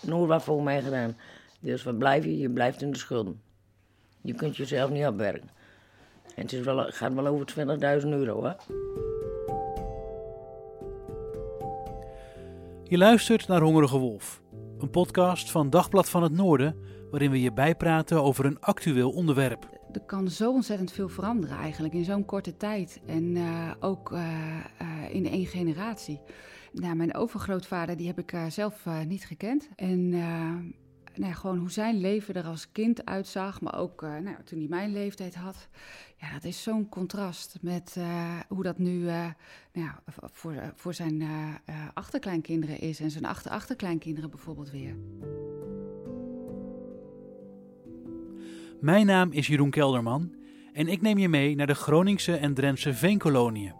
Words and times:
nooit 0.00 0.28
wat 0.28 0.42
voor 0.42 0.62
mij 0.62 0.82
gedaan. 0.82 1.16
Dus 1.60 1.82
wat 1.82 1.98
blijf 1.98 2.24
je? 2.24 2.38
Je 2.38 2.50
blijft 2.50 2.82
in 2.82 2.90
de 2.90 2.98
schulden. 2.98 3.40
Je 4.20 4.34
kunt 4.34 4.56
jezelf 4.56 4.90
niet 4.90 5.04
afwerken. 5.04 5.48
En 6.34 6.42
het 6.42 6.52
is 6.52 6.60
wel, 6.60 6.86
gaat 6.88 7.14
wel 7.14 7.26
over 7.26 7.46
20.000 8.02 8.08
euro, 8.08 8.44
hè? 8.44 8.52
Je 12.88 12.98
luistert 12.98 13.48
naar 13.48 13.60
Hongerige 13.60 13.98
Wolf, 13.98 14.42
een 14.78 14.90
podcast 14.90 15.50
van 15.50 15.70
Dagblad 15.70 16.08
van 16.08 16.22
het 16.22 16.32
Noorden, 16.32 16.76
waarin 17.10 17.30
we 17.30 17.40
je 17.40 17.52
bijpraten 17.52 18.22
over 18.22 18.44
een 18.44 18.60
actueel 18.60 19.10
onderwerp. 19.10 19.68
Er 19.92 20.00
kan 20.00 20.28
zo 20.28 20.52
ontzettend 20.52 20.92
veel 20.92 21.08
veranderen 21.08 21.56
eigenlijk 21.56 21.94
in 21.94 22.04
zo'n 22.04 22.24
korte 22.24 22.56
tijd 22.56 23.00
en 23.06 23.36
uh, 23.36 23.70
ook 23.80 24.10
uh, 24.10 24.20
uh, 24.82 25.14
in 25.14 25.26
één 25.26 25.46
generatie. 25.46 26.20
Nou, 26.72 26.94
mijn 26.94 27.14
overgrootvader 27.14 27.96
die 27.96 28.06
heb 28.06 28.18
ik 28.18 28.36
zelf 28.48 28.86
niet 29.06 29.24
gekend 29.24 29.68
en 29.76 30.08
nou, 31.14 31.32
gewoon 31.32 31.58
hoe 31.58 31.70
zijn 31.70 32.00
leven 32.00 32.34
er 32.34 32.44
als 32.44 32.72
kind 32.72 33.04
uitzag, 33.04 33.60
maar 33.60 33.78
ook 33.78 34.00
nou, 34.00 34.36
toen 34.44 34.58
hij 34.58 34.68
mijn 34.68 34.92
leeftijd 34.92 35.34
had. 35.34 35.68
Ja, 36.16 36.32
dat 36.32 36.44
is 36.44 36.62
zo'n 36.62 36.88
contrast 36.88 37.58
met 37.60 37.96
hoe 38.48 38.62
dat 38.62 38.78
nu 38.78 39.04
nou, 39.72 39.90
voor, 40.32 40.72
voor 40.74 40.94
zijn 40.94 41.22
achterkleinkinderen 41.94 42.80
is 42.80 43.00
en 43.00 43.10
zijn 43.10 43.24
achter-achterkleinkinderen 43.24 44.30
bijvoorbeeld 44.30 44.70
weer. 44.70 44.96
Mijn 48.80 49.06
naam 49.06 49.32
is 49.32 49.46
Jeroen 49.46 49.70
Kelderman 49.70 50.34
en 50.72 50.88
ik 50.88 51.00
neem 51.00 51.18
je 51.18 51.28
mee 51.28 51.54
naar 51.54 51.66
de 51.66 51.74
Groningse 51.74 52.36
en 52.36 52.54
Drentse 52.54 52.94
veenkoloniën. 52.94 53.74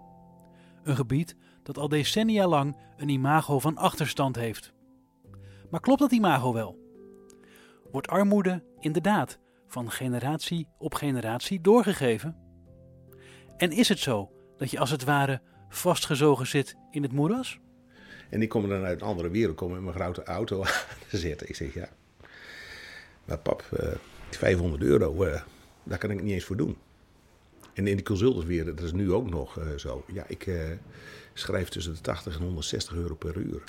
Een 0.83 0.97
gebied 0.97 1.37
dat 1.67 1.79
al 1.79 1.89
decennia 1.89 2.47
lang 2.47 2.77
een 2.97 3.09
imago 3.09 3.59
van 3.59 3.77
achterstand 3.77 4.37
heeft. 4.37 4.73
Maar 5.71 5.81
klopt 5.81 6.01
dat 6.01 6.13
imago 6.13 6.53
wel? 6.53 6.79
Wordt 7.91 8.09
armoede 8.09 8.65
inderdaad 8.79 9.39
van 9.67 9.91
generatie 9.91 10.69
op 10.79 10.95
generatie 10.95 11.61
doorgegeven? 11.61 12.37
En 13.57 13.73
is 13.73 13.89
het 13.89 13.99
zo 13.99 14.31
dat 14.57 14.71
je 14.71 14.79
als 14.79 14.91
het 14.91 15.05
ware 15.05 15.41
vastgezogen 15.69 16.47
zit 16.47 16.77
in 16.91 17.03
het 17.03 17.13
moeras? 17.13 17.59
En 18.31 18.39
die 18.39 18.49
komen 18.49 18.69
dan 18.69 18.85
uit 18.85 19.01
een 19.01 19.07
andere 19.07 19.31
wereld, 19.31 19.57
komen 19.57 19.77
in 19.77 19.85
mijn 19.85 19.97
grote 19.97 20.23
auto 20.23 20.65
te 21.11 21.19
zitten. 21.19 21.49
Ik 21.49 21.57
zeg 21.57 21.75
ja, 21.75 21.89
maar 23.25 23.39
pap, 23.39 23.65
uh, 23.81 23.89
500 24.31 24.83
euro, 24.83 25.25
uh, 25.25 25.41
daar 25.83 25.99
kan 25.99 26.11
ik 26.11 26.23
niet 26.23 26.33
eens 26.33 26.45
voor 26.45 26.57
doen. 26.57 26.77
En 27.77 27.87
in 27.87 27.97
die 27.97 28.05
consultants 28.05 28.47
weer, 28.47 28.65
dat 28.65 28.81
is 28.81 28.93
nu 28.93 29.13
ook 29.13 29.31
nog 29.31 29.59
uh, 29.59 29.65
zo. 29.77 30.05
Ja, 30.13 30.25
ik 30.27 30.47
uh, 30.47 30.61
schrijf 31.33 31.69
tussen 31.69 31.95
de 31.95 32.01
80 32.01 32.37
en 32.37 32.43
160 32.43 32.95
euro 32.95 33.15
per 33.15 33.37
uur. 33.37 33.63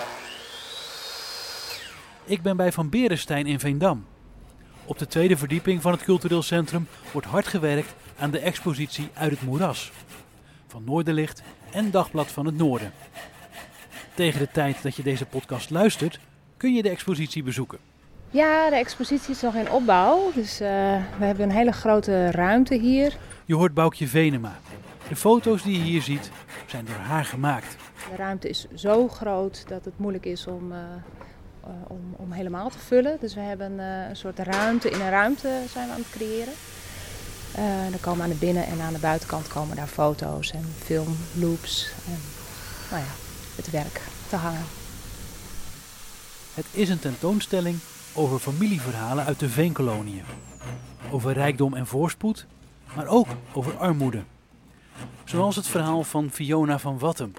Ik 2.25 2.41
ben 2.41 2.57
bij 2.57 2.71
Van 2.71 2.89
Berenstein 2.89 3.45
in 3.45 3.59
Veendam. 3.59 4.05
Op 4.85 4.97
de 4.97 5.07
tweede 5.07 5.37
verdieping 5.37 5.81
van 5.81 5.91
het 5.91 6.03
cultureel 6.03 6.41
centrum 6.41 6.87
wordt 7.11 7.27
hard 7.27 7.47
gewerkt 7.47 7.93
aan 8.17 8.31
de 8.31 8.39
expositie 8.39 9.09
Uit 9.13 9.31
het 9.31 9.41
Moeras. 9.41 9.91
Van 10.67 10.83
Noorderlicht 10.83 11.41
en 11.71 11.91
Dagblad 11.91 12.31
van 12.31 12.45
het 12.45 12.57
Noorden. 12.57 12.91
Tegen 14.15 14.39
de 14.39 14.51
tijd 14.51 14.83
dat 14.83 14.95
je 14.95 15.03
deze 15.03 15.25
podcast 15.25 15.69
luistert, 15.69 16.19
kun 16.57 16.73
je 16.73 16.81
de 16.81 16.89
expositie 16.89 17.43
bezoeken. 17.43 17.79
Ja, 18.29 18.69
de 18.69 18.75
expositie 18.75 19.33
is 19.33 19.41
nog 19.41 19.55
in 19.55 19.71
opbouw. 19.71 20.31
Dus 20.33 20.61
uh, 20.61 20.67
we 21.17 21.25
hebben 21.25 21.43
een 21.49 21.55
hele 21.55 21.71
grote 21.71 22.31
ruimte 22.31 22.75
hier. 22.75 23.17
Je 23.47 23.55
hoort 23.55 23.73
Boukje 23.73 24.07
Venema. 24.07 24.59
De 25.09 25.15
foto's 25.15 25.63
die 25.63 25.77
je 25.77 25.83
hier 25.83 26.01
ziet 26.01 26.31
zijn 26.65 26.85
door 26.85 26.95
haar 26.95 27.25
gemaakt. 27.25 27.75
De 28.09 28.15
ruimte 28.15 28.49
is 28.49 28.67
zo 28.75 29.07
groot 29.07 29.67
dat 29.67 29.85
het 29.85 29.99
moeilijk 29.99 30.25
is 30.25 30.47
om, 30.47 30.71
uh, 30.71 30.77
uh, 30.77 31.69
om, 31.87 31.99
om, 32.15 32.31
helemaal 32.31 32.69
te 32.69 32.79
vullen. 32.79 33.17
Dus 33.19 33.33
we 33.33 33.39
hebben 33.39 33.79
een 33.79 34.15
soort 34.15 34.39
ruimte 34.39 34.89
in 34.89 35.01
een 35.01 35.09
ruimte 35.09 35.61
zijn 35.69 35.87
we 35.87 35.93
aan 35.93 35.99
het 35.99 36.09
creëren. 36.09 36.53
dan 37.89 37.99
komen 37.99 38.23
aan 38.23 38.29
de 38.29 38.35
binnen- 38.35 38.65
en 38.65 38.81
aan 38.81 38.93
de 38.93 38.99
buitenkant 38.99 39.47
komen 39.47 39.75
daar 39.75 39.87
foto's 39.87 40.51
en 40.51 40.65
filmloops 40.77 41.91
en 42.05 42.19
nou 42.89 43.03
ja, 43.03 43.11
het 43.55 43.69
werk 43.69 44.01
te 44.29 44.35
hangen. 44.35 44.65
Het 46.53 46.65
is 46.71 46.89
een 46.89 46.99
tentoonstelling 46.99 47.79
over 48.13 48.39
familieverhalen 48.39 49.25
uit 49.25 49.39
de 49.39 49.49
veenkoloniën. 49.49 50.23
Over 51.11 51.33
rijkdom 51.33 51.73
en 51.73 51.87
voorspoed, 51.87 52.45
maar 52.95 53.07
ook 53.07 53.27
over 53.53 53.77
armoede. 53.77 54.23
Zoals 55.23 55.55
het 55.55 55.67
verhaal 55.67 56.03
van 56.03 56.29
Fiona 56.29 56.79
van 56.79 56.99
Wattem, 56.99 57.33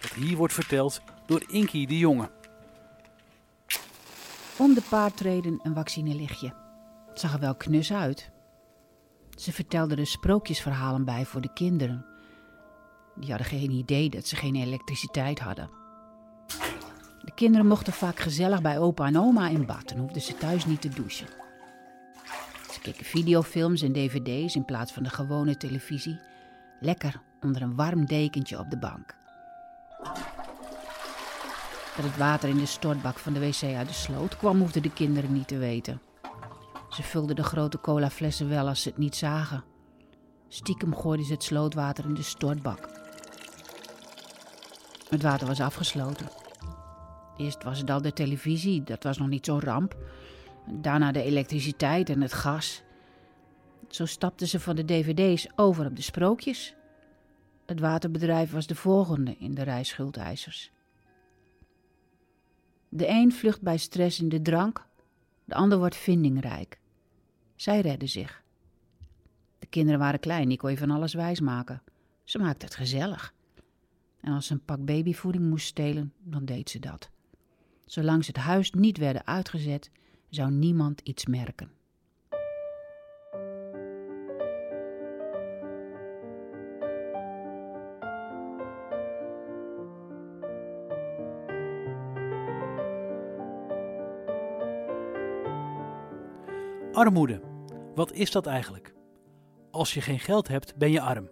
dat 0.00 0.10
hier 0.10 0.36
wordt 0.36 0.54
verteld 0.54 1.00
door 1.26 1.44
Inky 1.46 1.86
de 1.86 1.98
Jonge. 1.98 2.30
Om 4.56 4.74
de 4.74 4.82
paard 4.88 5.16
treden 5.16 5.60
een 5.62 5.74
vaccinelichtje. 5.74 6.54
Het 7.08 7.20
zag 7.20 7.32
er 7.32 7.40
wel 7.40 7.54
knus 7.54 7.92
uit. 7.92 8.30
Ze 9.30 9.52
vertelde 9.52 9.96
er 9.96 10.06
sprookjesverhalen 10.06 11.04
bij 11.04 11.24
voor 11.24 11.40
de 11.40 11.52
kinderen. 11.52 12.06
Die 13.14 13.28
hadden 13.28 13.46
geen 13.46 13.70
idee 13.70 14.10
dat 14.10 14.26
ze 14.26 14.36
geen 14.36 14.54
elektriciteit 14.54 15.38
hadden. 15.38 15.70
De 17.22 17.32
kinderen 17.34 17.66
mochten 17.66 17.92
vaak 17.92 18.18
gezellig 18.18 18.62
bij 18.62 18.78
opa 18.78 19.06
en 19.06 19.18
oma 19.18 19.48
in 19.48 19.66
bad 19.66 19.90
en 19.90 19.98
hoefden 19.98 20.22
ze 20.22 20.36
thuis 20.36 20.66
niet 20.66 20.80
te 20.80 20.88
douchen. 20.88 21.43
Ze 22.74 22.80
keken 22.80 23.04
videofilms 23.04 23.82
en 23.82 23.92
dvd's 23.92 24.54
in 24.54 24.64
plaats 24.64 24.92
van 24.92 25.02
de 25.02 25.08
gewone 25.08 25.56
televisie. 25.56 26.20
Lekker 26.80 27.20
onder 27.40 27.62
een 27.62 27.74
warm 27.74 28.06
dekentje 28.06 28.58
op 28.58 28.70
de 28.70 28.78
bank. 28.78 29.14
Dat 31.96 32.04
het 32.04 32.16
water 32.16 32.48
in 32.48 32.56
de 32.56 32.66
stortbak 32.66 33.18
van 33.18 33.32
de 33.32 33.40
wc 33.40 33.62
uit 33.62 33.88
de 33.88 33.94
sloot 33.94 34.36
kwam, 34.36 34.58
hoefden 34.58 34.82
de 34.82 34.92
kinderen 34.92 35.32
niet 35.32 35.48
te 35.48 35.58
weten. 35.58 36.00
Ze 36.90 37.02
vulden 37.02 37.36
de 37.36 37.42
grote 37.42 37.80
colaflessen 37.80 38.48
wel 38.48 38.68
als 38.68 38.82
ze 38.82 38.88
het 38.88 38.98
niet 38.98 39.16
zagen. 39.16 39.64
Stiekem 40.48 40.96
gooiden 40.96 41.26
ze 41.26 41.32
het 41.32 41.42
slootwater 41.42 42.04
in 42.04 42.14
de 42.14 42.22
stortbak. 42.22 42.88
Het 45.08 45.22
water 45.22 45.46
was 45.46 45.60
afgesloten. 45.60 46.28
Eerst 47.36 47.62
was 47.62 47.78
het 47.78 47.90
al 47.90 48.02
de 48.02 48.12
televisie, 48.12 48.82
dat 48.82 49.02
was 49.02 49.18
nog 49.18 49.28
niet 49.28 49.44
zo'n 49.44 49.60
ramp. 49.60 49.96
Daarna 50.66 51.12
de 51.12 51.22
elektriciteit 51.22 52.10
en 52.10 52.20
het 52.20 52.32
gas. 52.32 52.82
Zo 53.88 54.06
stapten 54.06 54.48
ze 54.48 54.60
van 54.60 54.76
de 54.76 54.84
dvd's 54.84 55.46
over 55.56 55.86
op 55.86 55.96
de 55.96 56.02
sprookjes. 56.02 56.74
Het 57.66 57.80
waterbedrijf 57.80 58.50
was 58.50 58.66
de 58.66 58.74
volgende 58.74 59.36
in 59.38 59.54
de 59.54 59.62
rij 59.62 59.84
schuldeisers. 59.84 60.72
De 62.88 63.08
een 63.08 63.32
vlucht 63.32 63.62
bij 63.62 63.76
stress 63.76 64.20
in 64.20 64.28
de 64.28 64.42
drank, 64.42 64.86
de 65.44 65.54
ander 65.54 65.78
wordt 65.78 65.96
vindingrijk. 65.96 66.78
Zij 67.56 67.80
redden 67.80 68.08
zich. 68.08 68.42
De 69.58 69.66
kinderen 69.66 70.00
waren 70.00 70.20
klein, 70.20 70.48
die 70.48 70.58
kon 70.58 70.70
je 70.70 70.78
van 70.78 70.90
alles 70.90 71.14
wijsmaken. 71.14 71.82
Ze 72.24 72.38
maakten 72.38 72.68
het 72.68 72.76
gezellig. 72.76 73.34
En 74.20 74.32
als 74.32 74.46
ze 74.46 74.52
een 74.52 74.64
pak 74.64 74.84
babyvoeding 74.84 75.48
moest 75.48 75.66
stelen, 75.66 76.12
dan 76.22 76.44
deed 76.44 76.70
ze 76.70 76.78
dat. 76.78 77.10
Zolang 77.84 78.24
ze 78.24 78.30
het 78.30 78.40
huis 78.40 78.70
niet 78.70 78.98
werden 78.98 79.26
uitgezet, 79.26 79.90
zou 80.34 80.50
niemand 80.50 81.00
iets 81.00 81.26
merken. 81.26 81.70
Armoede. 96.92 97.40
Wat 97.94 98.12
is 98.12 98.30
dat 98.30 98.46
eigenlijk? 98.46 98.94
Als 99.70 99.94
je 99.94 100.00
geen 100.00 100.18
geld 100.18 100.48
hebt, 100.48 100.76
ben 100.76 100.90
je 100.90 101.00
arm. 101.00 101.30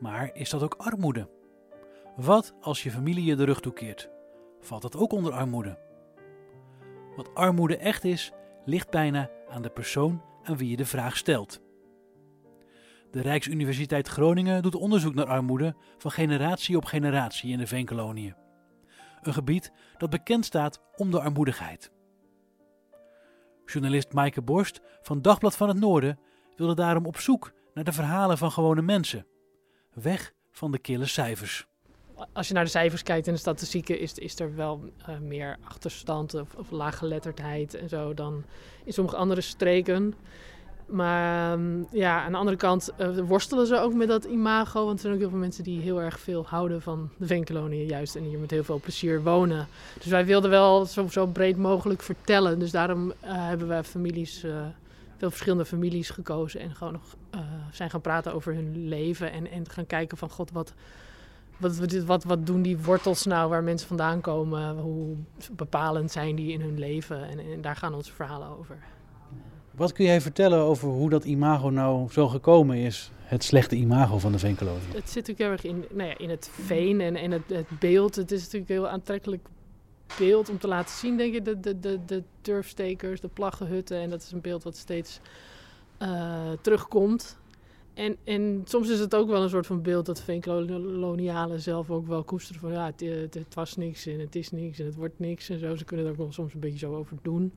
Maar 0.00 0.30
is 0.34 0.50
dat 0.50 0.62
ook 0.62 0.74
armoede? 0.74 1.28
Wat 2.16 2.54
als 2.60 2.82
je 2.82 2.90
familie 2.90 3.24
je 3.24 3.36
de 3.36 3.44
rug 3.44 3.60
toekeert? 3.60 4.10
Valt 4.60 4.82
dat 4.82 4.96
ook 4.96 5.12
onder 5.12 5.32
armoede? 5.32 5.91
Wat 7.16 7.34
armoede 7.34 7.76
echt 7.76 8.04
is, 8.04 8.32
ligt 8.64 8.90
bijna 8.90 9.30
aan 9.48 9.62
de 9.62 9.70
persoon 9.70 10.22
aan 10.42 10.56
wie 10.56 10.70
je 10.70 10.76
de 10.76 10.86
vraag 10.86 11.16
stelt. 11.16 11.60
De 13.10 13.20
Rijksuniversiteit 13.20 14.08
Groningen 14.08 14.62
doet 14.62 14.74
onderzoek 14.74 15.14
naar 15.14 15.26
armoede 15.26 15.74
van 15.98 16.10
generatie 16.10 16.76
op 16.76 16.84
generatie 16.84 17.52
in 17.52 17.58
de 17.58 17.66
Veenkoloniën. 17.66 18.34
Een 19.22 19.32
gebied 19.32 19.72
dat 19.96 20.10
bekend 20.10 20.44
staat 20.44 20.80
om 20.96 21.10
de 21.10 21.20
armoedigheid. 21.20 21.92
Journalist 23.66 24.12
Maaike 24.12 24.42
Borst 24.42 24.80
van 25.02 25.22
Dagblad 25.22 25.56
van 25.56 25.68
het 25.68 25.80
Noorden 25.80 26.18
wilde 26.56 26.74
daarom 26.74 27.06
op 27.06 27.16
zoek 27.16 27.52
naar 27.74 27.84
de 27.84 27.92
verhalen 27.92 28.38
van 28.38 28.52
gewone 28.52 28.82
mensen. 28.82 29.26
Weg 29.92 30.32
van 30.50 30.70
de 30.70 30.78
kille 30.78 31.06
cijfers. 31.06 31.66
Als 32.32 32.48
je 32.48 32.54
naar 32.54 32.64
de 32.64 32.70
cijfers 32.70 33.02
kijkt 33.02 33.26
in 33.26 33.32
de 33.32 33.38
statistieken, 33.38 33.98
is, 33.98 34.14
is 34.14 34.40
er 34.40 34.54
wel 34.54 34.80
uh, 35.08 35.18
meer 35.18 35.56
achterstand 35.64 36.34
of, 36.34 36.54
of 36.54 36.70
laaggeletterdheid 36.70 37.74
en 37.74 37.88
zo 37.88 38.14
dan 38.14 38.44
in 38.84 38.92
sommige 38.92 39.16
andere 39.16 39.40
streken. 39.40 40.14
Maar 40.86 41.52
um, 41.52 41.86
ja, 41.90 42.22
aan 42.22 42.32
de 42.32 42.38
andere 42.38 42.56
kant 42.56 42.90
uh, 42.98 43.18
worstelen 43.18 43.66
ze 43.66 43.78
ook 43.78 43.94
met 43.94 44.08
dat 44.08 44.24
imago. 44.24 44.84
Want 44.84 44.94
er 44.94 45.00
zijn 45.00 45.12
ook 45.12 45.20
heel 45.20 45.28
veel 45.28 45.38
mensen 45.38 45.64
die 45.64 45.80
heel 45.80 46.00
erg 46.00 46.20
veel 46.20 46.44
houden 46.46 46.82
van 46.82 47.10
de 47.16 47.26
veenkoloniën 47.26 47.86
juist. 47.86 48.16
En 48.16 48.22
hier 48.22 48.38
met 48.38 48.50
heel 48.50 48.64
veel 48.64 48.80
plezier 48.80 49.22
wonen. 49.22 49.66
Dus 49.94 50.06
wij 50.06 50.26
wilden 50.26 50.50
wel 50.50 50.86
zo, 50.86 51.08
zo 51.08 51.26
breed 51.26 51.56
mogelijk 51.56 52.02
vertellen. 52.02 52.58
Dus 52.58 52.70
daarom 52.70 53.08
uh, 53.08 53.12
hebben 53.24 53.68
wij 53.68 53.84
families, 53.84 54.44
veel 55.16 55.30
verschillende 55.30 55.64
families 55.64 56.10
gekozen. 56.10 56.60
En 56.60 56.74
gewoon 56.74 56.92
nog 56.92 57.16
zijn 57.72 57.90
gaan 57.90 58.00
praten 58.00 58.34
over 58.34 58.54
hun 58.54 58.88
leven. 58.88 59.32
En, 59.32 59.50
en 59.50 59.68
gaan 59.68 59.86
kijken 59.86 60.18
van 60.18 60.30
god, 60.30 60.50
wat, 60.50 60.74
wat, 61.62 62.04
wat, 62.04 62.24
wat 62.24 62.46
doen 62.46 62.62
die 62.62 62.78
wortels 62.78 63.24
nou 63.24 63.48
waar 63.48 63.62
mensen 63.62 63.88
vandaan 63.88 64.20
komen? 64.20 64.78
Hoe 64.78 65.16
bepalend 65.52 66.10
zijn 66.10 66.36
die 66.36 66.52
in 66.52 66.60
hun 66.60 66.78
leven? 66.78 67.28
En, 67.28 67.38
en 67.38 67.60
daar 67.60 67.76
gaan 67.76 67.94
onze 67.94 68.12
verhalen 68.12 68.58
over. 68.58 68.78
Wat 69.70 69.92
kun 69.92 70.04
jij 70.04 70.20
vertellen 70.20 70.58
over 70.58 70.88
hoe 70.88 71.10
dat 71.10 71.24
imago 71.24 71.68
nou 71.70 72.10
zo 72.10 72.28
gekomen 72.28 72.76
is? 72.76 73.10
Het 73.16 73.44
slechte 73.44 73.76
imago 73.76 74.18
van 74.18 74.32
de 74.32 74.38
veenkolonie. 74.38 74.86
Het 74.86 75.10
zit 75.10 75.26
natuurlijk 75.26 75.38
heel 75.38 75.50
erg 75.50 75.64
in, 75.64 75.96
nou 75.96 76.08
ja, 76.08 76.18
in 76.18 76.30
het 76.30 76.50
veen 76.52 77.00
en, 77.00 77.16
en 77.16 77.30
het, 77.30 77.42
het, 77.48 77.78
beeld. 77.78 78.16
Het 78.16 78.32
is 78.32 78.42
natuurlijk 78.42 78.70
een 78.70 78.76
heel 78.76 78.88
aantrekkelijk 78.88 79.48
beeld 80.18 80.48
om 80.48 80.58
te 80.58 80.68
laten 80.68 80.96
zien, 80.96 81.16
denk 81.16 81.34
je. 81.34 81.42
De, 81.42 81.60
de, 81.60 81.80
de, 81.80 81.98
de 82.06 82.22
turfstekers, 82.40 83.20
de 83.20 83.28
plaggenhutten. 83.28 84.00
En 84.00 84.10
dat 84.10 84.22
is 84.22 84.32
een 84.32 84.40
beeld 84.40 84.62
wat 84.62 84.76
steeds 84.76 85.20
uh, 86.02 86.50
terugkomt. 86.60 87.38
En, 87.94 88.16
en 88.24 88.62
soms 88.64 88.88
is 88.88 88.98
het 88.98 89.14
ook 89.14 89.28
wel 89.28 89.42
een 89.42 89.48
soort 89.48 89.66
van 89.66 89.82
beeld 89.82 90.06
dat 90.06 90.22
veenkolonialen 90.22 91.60
zelf 91.60 91.90
ook 91.90 92.06
wel 92.06 92.24
koesteren 92.24 92.60
van 92.60 92.72
ja, 92.72 92.86
het, 92.96 93.34
het, 93.34 93.54
was 93.54 93.76
niks 93.76 94.06
en 94.06 94.20
het 94.20 94.36
is 94.36 94.50
niks 94.50 94.78
en 94.78 94.84
het 94.84 94.94
wordt 94.94 95.18
niks 95.18 95.48
en 95.48 95.58
zo. 95.58 95.76
Ze 95.76 95.84
kunnen 95.84 96.06
er 96.06 96.12
ook 96.12 96.18
wel 96.18 96.32
soms 96.32 96.54
een 96.54 96.60
beetje 96.60 96.78
zo 96.78 96.94
over 96.94 97.16
doen. 97.22 97.52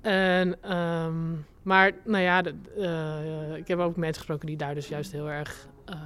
En, 0.00 0.76
um, 0.78 1.44
maar 1.62 1.92
nou 2.04 2.22
ja, 2.22 2.42
de, 2.42 2.54
uh, 2.76 3.56
ik 3.56 3.68
heb 3.68 3.78
ook 3.78 3.96
mensen 3.96 4.16
gesproken 4.16 4.46
die 4.46 4.56
daar 4.56 4.74
dus 4.74 4.88
juist 4.88 5.12
heel 5.12 5.30
erg 5.30 5.68
uh, 5.90 5.96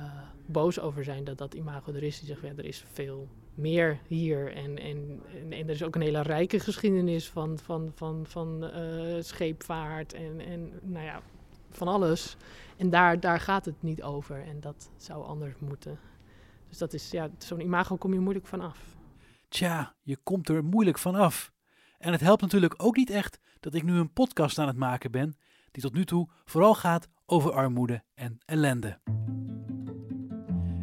boos 0.46 0.80
over 0.80 1.04
zijn 1.04 1.24
dat 1.24 1.38
dat 1.38 1.54
imago 1.54 1.92
er 1.92 2.02
is. 2.02 2.18
Die 2.18 2.28
zeggen, 2.28 2.58
er 2.58 2.64
is 2.64 2.84
veel 2.92 3.28
meer 3.54 3.98
hier. 4.06 4.52
En, 4.52 4.78
en, 4.78 5.22
en, 5.50 5.68
er 5.68 5.70
is 5.70 5.82
ook 5.82 5.94
een 5.94 6.00
hele 6.00 6.22
rijke 6.22 6.60
geschiedenis 6.60 7.28
van, 7.28 7.58
van, 7.58 7.92
van, 7.94 8.24
van 8.28 8.64
uh, 8.64 9.22
scheepvaart 9.22 10.12
en, 10.12 10.40
en 10.40 10.72
nou 10.82 11.04
ja, 11.04 11.22
van 11.76 11.88
alles. 11.88 12.36
En 12.76 12.90
daar, 12.90 13.20
daar 13.20 13.40
gaat 13.40 13.64
het 13.64 13.82
niet 13.82 14.02
over. 14.02 14.42
En 14.46 14.60
dat 14.60 14.90
zou 14.96 15.24
anders 15.24 15.54
moeten. 15.58 15.98
Dus 16.68 16.78
dat 16.78 16.92
is, 16.92 17.10
ja, 17.10 17.28
zo'n 17.38 17.60
imago 17.60 17.96
kom 17.96 18.12
je 18.12 18.20
moeilijk 18.20 18.46
vanaf. 18.46 18.78
Tja, 19.48 19.94
je 20.02 20.16
komt 20.16 20.48
er 20.48 20.64
moeilijk 20.64 20.98
vanaf. 20.98 21.52
En 21.98 22.12
het 22.12 22.20
helpt 22.20 22.42
natuurlijk 22.42 22.74
ook 22.76 22.96
niet 22.96 23.10
echt 23.10 23.40
dat 23.60 23.74
ik 23.74 23.82
nu 23.82 23.92
een 23.94 24.12
podcast 24.12 24.58
aan 24.58 24.66
het 24.66 24.76
maken 24.76 25.10
ben 25.10 25.36
die 25.70 25.82
tot 25.82 25.92
nu 25.92 26.04
toe 26.04 26.28
vooral 26.44 26.74
gaat 26.74 27.08
over 27.26 27.52
armoede 27.52 28.02
en 28.14 28.38
ellende. 28.44 28.98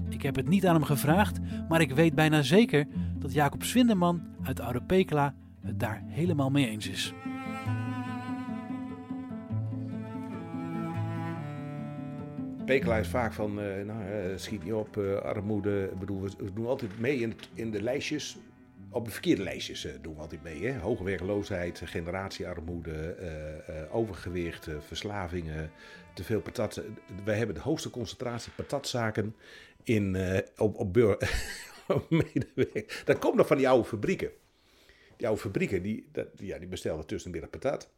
Ik 0.09 0.21
heb 0.21 0.35
het 0.35 0.47
niet 0.47 0.67
aan 0.67 0.75
hem 0.75 0.83
gevraagd, 0.83 1.39
maar 1.69 1.81
ik 1.81 1.91
weet 1.91 2.15
bijna 2.15 2.41
zeker 2.41 2.87
dat 3.17 3.33
Jacob 3.33 3.63
Swindeman 3.63 4.35
uit 4.43 4.59
Oude 4.59 4.83
Pekela 4.83 5.35
het 5.61 5.79
daar 5.79 6.03
helemaal 6.05 6.49
mee 6.49 6.67
eens 6.67 6.87
is. 6.87 7.13
Pekela 12.71 12.97
is 12.97 13.07
vaak 13.07 13.33
van, 13.33 13.59
uh, 13.59 13.85
nou, 13.85 14.03
uh, 14.03 14.37
schiet 14.37 14.63
niet 14.63 14.73
op, 14.73 14.97
uh, 14.97 15.15
armoede. 15.15 15.91
Bedoel, 15.99 16.21
we 16.21 16.53
doen 16.53 16.65
altijd 16.65 16.99
mee 16.99 17.19
in, 17.19 17.33
in 17.53 17.71
de 17.71 17.81
lijstjes 17.81 18.37
op 18.89 19.05
de 19.05 19.11
verkeerde 19.11 19.43
lijstjes 19.43 19.87
doen 20.01 20.15
we 20.15 20.21
altijd 20.21 20.43
mee. 20.43 20.65
Hè? 20.65 20.79
Hoge 20.79 21.03
werkloosheid, 21.03 21.81
generatiearmoede, 21.83 23.15
overgewicht, 23.91 24.67
verslavingen, 24.79 25.71
te 26.13 26.23
veel 26.23 26.41
patat. 26.41 26.81
Wij 27.25 27.37
hebben 27.37 27.55
de 27.55 27.61
hoogste 27.61 27.89
concentratie 27.89 28.51
patatzaken 28.55 29.35
in, 29.83 30.17
op, 30.57 30.75
op, 30.75 30.97
op 31.87 32.09
medewerking. 32.09 32.91
Dat 33.05 33.19
komt 33.19 33.35
nog 33.35 33.47
van 33.47 33.57
die 33.57 33.69
oude 33.69 33.87
fabrieken. 33.87 34.31
Die 35.17 35.27
oude 35.27 35.41
fabrieken 35.41 35.81
die, 35.81 36.07
dat, 36.11 36.27
ja, 36.35 36.57
die 36.57 36.67
bestellen 36.67 37.05
tussenmiddag 37.05 37.49
patat 37.49 37.89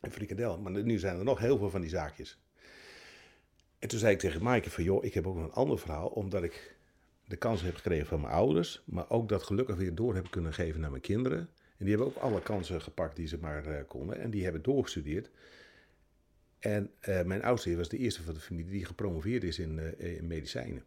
en 0.00 0.12
frikandel. 0.12 0.58
Maar 0.58 0.72
nu 0.72 0.98
zijn 0.98 1.18
er 1.18 1.24
nog 1.24 1.38
heel 1.38 1.58
veel 1.58 1.70
van 1.70 1.80
die 1.80 1.90
zaakjes. 1.90 2.38
En 3.80 3.88
toen 3.88 3.98
zei 3.98 4.12
ik 4.12 4.18
tegen 4.18 4.42
Maaike 4.42 4.70
van, 4.70 4.84
joh, 4.84 5.04
ik 5.04 5.14
heb 5.14 5.26
ook 5.26 5.36
een 5.36 5.52
ander 5.52 5.78
verhaal, 5.78 6.08
omdat 6.08 6.42
ik 6.42 6.76
de 7.24 7.36
kans 7.36 7.62
heb 7.62 7.74
gekregen 7.74 8.06
van 8.06 8.20
mijn 8.20 8.32
ouders, 8.32 8.82
maar 8.84 9.10
ook 9.10 9.28
dat 9.28 9.42
gelukkig 9.42 9.76
weer 9.76 9.94
door 9.94 10.14
heb 10.14 10.30
kunnen 10.30 10.52
geven 10.52 10.80
naar 10.80 10.90
mijn 10.90 11.02
kinderen. 11.02 11.38
En 11.38 11.86
die 11.86 11.88
hebben 11.88 12.06
ook 12.06 12.22
alle 12.22 12.42
kansen 12.42 12.82
gepakt 12.82 13.16
die 13.16 13.26
ze 13.26 13.38
maar 13.38 13.66
uh, 13.66 13.78
konden. 13.88 14.20
En 14.20 14.30
die 14.30 14.42
hebben 14.42 14.62
doorgestudeerd. 14.62 15.30
En 16.58 16.90
uh, 17.08 17.22
mijn 17.22 17.42
oudste 17.42 17.76
was 17.76 17.88
de 17.88 17.98
eerste 17.98 18.22
van 18.22 18.34
de 18.34 18.40
familie 18.40 18.70
die 18.70 18.84
gepromoveerd 18.84 19.44
is 19.44 19.58
in, 19.58 19.78
uh, 19.78 20.16
in 20.16 20.26
medicijnen. 20.26 20.84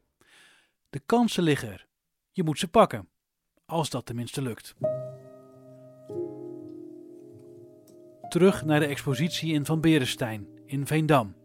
De 0.89 1.01
kansen 1.05 1.43
liggen 1.43 1.71
er. 1.71 1.87
Je 2.31 2.43
moet 2.43 2.59
ze 2.59 2.67
pakken. 2.67 3.07
Als 3.65 3.89
dat 3.89 4.05
tenminste 4.05 4.41
lukt. 4.41 4.75
Terug 8.29 8.65
naar 8.65 8.79
de 8.79 8.85
expositie 8.85 9.53
in 9.53 9.65
Van 9.65 9.81
Berenstein 9.81 10.47
in 10.65 10.87
Veendam. 10.87 11.35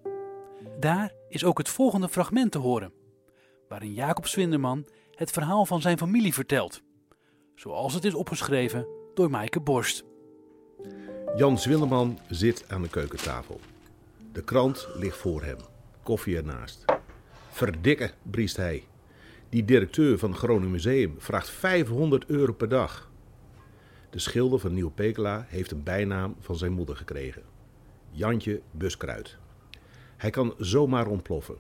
Daar 0.78 1.12
is 1.28 1.44
ook 1.44 1.58
het 1.58 1.68
volgende 1.68 2.08
fragment 2.08 2.52
te 2.52 2.58
horen 2.58 2.92
waarin 3.68 3.92
Jacob 3.92 4.26
Swinderman 4.26 4.87
het 5.14 5.30
verhaal 5.30 5.66
van 5.66 5.80
zijn 5.80 5.99
familie 5.99 6.35
vertelt, 6.35 6.82
zoals 7.54 7.94
het 7.94 8.04
is 8.04 8.14
opgeschreven 8.14 8.87
door 9.14 9.30
Maaike 9.30 9.61
Borst. 9.61 10.04
Jan 11.37 11.58
Zwinderman 11.58 12.18
zit 12.28 12.64
aan 12.68 12.82
de 12.82 12.88
keukentafel. 12.88 13.61
De 14.32 14.42
krant 14.42 14.88
ligt 14.94 15.16
voor 15.16 15.42
hem, 15.42 15.56
koffie 16.02 16.37
ernaast. 16.37 16.85
Verdikke, 17.50 18.11
briest 18.23 18.56
hij. 18.56 18.85
Die 19.49 19.64
directeur 19.64 20.18
van 20.18 20.30
het 20.30 20.38
Groningen 20.38 20.70
Museum 20.70 21.14
vraagt 21.18 21.50
500 21.50 22.26
euro 22.26 22.52
per 22.52 22.68
dag. 22.68 23.11
De 24.11 24.18
schilder 24.18 24.58
van 24.58 24.75
Nieuw 24.75 24.90
Pekela 24.90 25.44
heeft 25.49 25.70
een 25.70 25.82
bijnaam 25.82 26.37
van 26.40 26.56
zijn 26.56 26.73
moeder 26.73 26.97
gekregen. 26.97 27.42
Jantje 28.11 28.61
Buskruid. 28.70 29.38
Hij 30.18 30.30
kan 30.30 30.54
zomaar 30.58 31.06
ontploffen. 31.06 31.56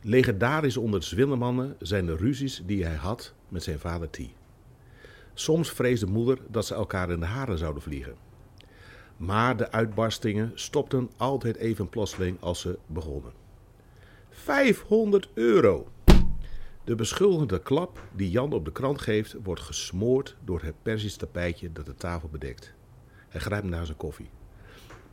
Legendarisch 0.00 0.76
onder 0.76 1.00
de 1.00 1.06
Zwindermannen 1.06 1.76
zijn 1.78 2.06
de 2.06 2.16
ruzies 2.16 2.62
die 2.66 2.84
hij 2.84 2.94
had 2.94 3.34
met 3.48 3.62
zijn 3.62 3.78
vader 3.78 4.10
T. 4.10 4.18
Soms 5.34 5.70
vreesde 5.70 6.06
moeder 6.06 6.38
dat 6.48 6.66
ze 6.66 6.74
elkaar 6.74 7.10
in 7.10 7.20
de 7.20 7.26
haren 7.26 7.58
zouden 7.58 7.82
vliegen. 7.82 8.14
Maar 9.16 9.56
de 9.56 9.70
uitbarstingen 9.70 10.52
stopten 10.54 11.10
altijd 11.16 11.56
even 11.56 11.88
plotseling 11.88 12.40
als 12.40 12.60
ze 12.60 12.78
begonnen. 12.86 13.32
500 14.30 15.28
euro! 15.34 15.88
De 16.84 16.94
beschuldigende 16.94 17.62
klap 17.62 18.00
die 18.12 18.30
Jan 18.30 18.52
op 18.52 18.64
de 18.64 18.72
krant 18.72 19.00
geeft, 19.00 19.36
wordt 19.42 19.60
gesmoord 19.60 20.36
door 20.44 20.62
het 20.62 20.74
Persisch 20.82 21.16
tapijtje 21.16 21.72
dat 21.72 21.86
de 21.86 21.94
tafel 21.94 22.28
bedekt. 22.28 22.74
Hij 23.28 23.40
grijpt 23.40 23.66
naar 23.66 23.86
zijn 23.86 23.96
koffie. 23.96 24.30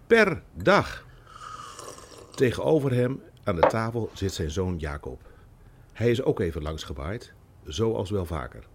Per 0.07 0.43
dag! 0.53 1.05
Tegenover 2.35 2.93
hem 2.93 3.21
aan 3.43 3.55
de 3.55 3.67
tafel 3.67 4.09
zit 4.13 4.33
zijn 4.33 4.51
zoon 4.51 4.77
Jacob. 4.77 5.21
Hij 5.91 6.11
is 6.11 6.23
ook 6.23 6.39
even 6.39 6.61
langsgewaaid, 6.61 7.33
zoals 7.63 8.09
wel 8.09 8.25
vaker. 8.25 8.67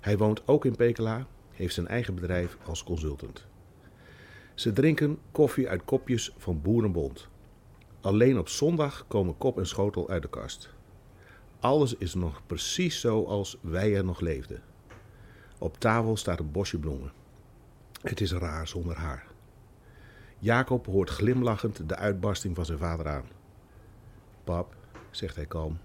Hij 0.00 0.18
woont 0.18 0.48
ook 0.48 0.64
in 0.64 0.76
Pekela, 0.76 1.26
heeft 1.50 1.74
zijn 1.74 1.88
eigen 1.88 2.14
bedrijf 2.14 2.56
als 2.64 2.84
consultant. 2.84 3.46
Ze 4.54 4.72
drinken 4.72 5.18
koffie 5.30 5.68
uit 5.68 5.84
kopjes 5.84 6.34
van 6.36 6.60
Boerenbond. 6.62 7.28
Alleen 8.00 8.38
op 8.38 8.48
zondag 8.48 9.04
komen 9.08 9.38
kop 9.38 9.58
en 9.58 9.66
schotel 9.66 10.08
uit 10.08 10.22
de 10.22 10.28
kast. 10.28 10.70
Alles 11.60 11.94
is 11.94 12.14
nog 12.14 12.42
precies 12.46 13.00
zoals 13.00 13.58
wij 13.60 13.96
er 13.96 14.04
nog 14.04 14.20
leefden. 14.20 14.62
Op 15.58 15.78
tafel 15.78 16.16
staat 16.16 16.38
een 16.38 16.50
bosje 16.50 16.78
bloemen. 16.78 17.12
Het 18.02 18.20
is 18.20 18.32
raar 18.32 18.68
zonder 18.68 18.96
haar. 18.96 19.31
Jacob 20.42 20.86
hoort 20.86 21.10
glimlachend 21.10 21.88
de 21.88 21.96
uitbarsting 21.96 22.54
van 22.54 22.64
zijn 22.64 22.78
vader 22.78 23.08
aan. 23.08 23.24
Pap, 24.44 24.74
zegt 25.10 25.36
hij 25.36 25.46
kalm, 25.46 25.78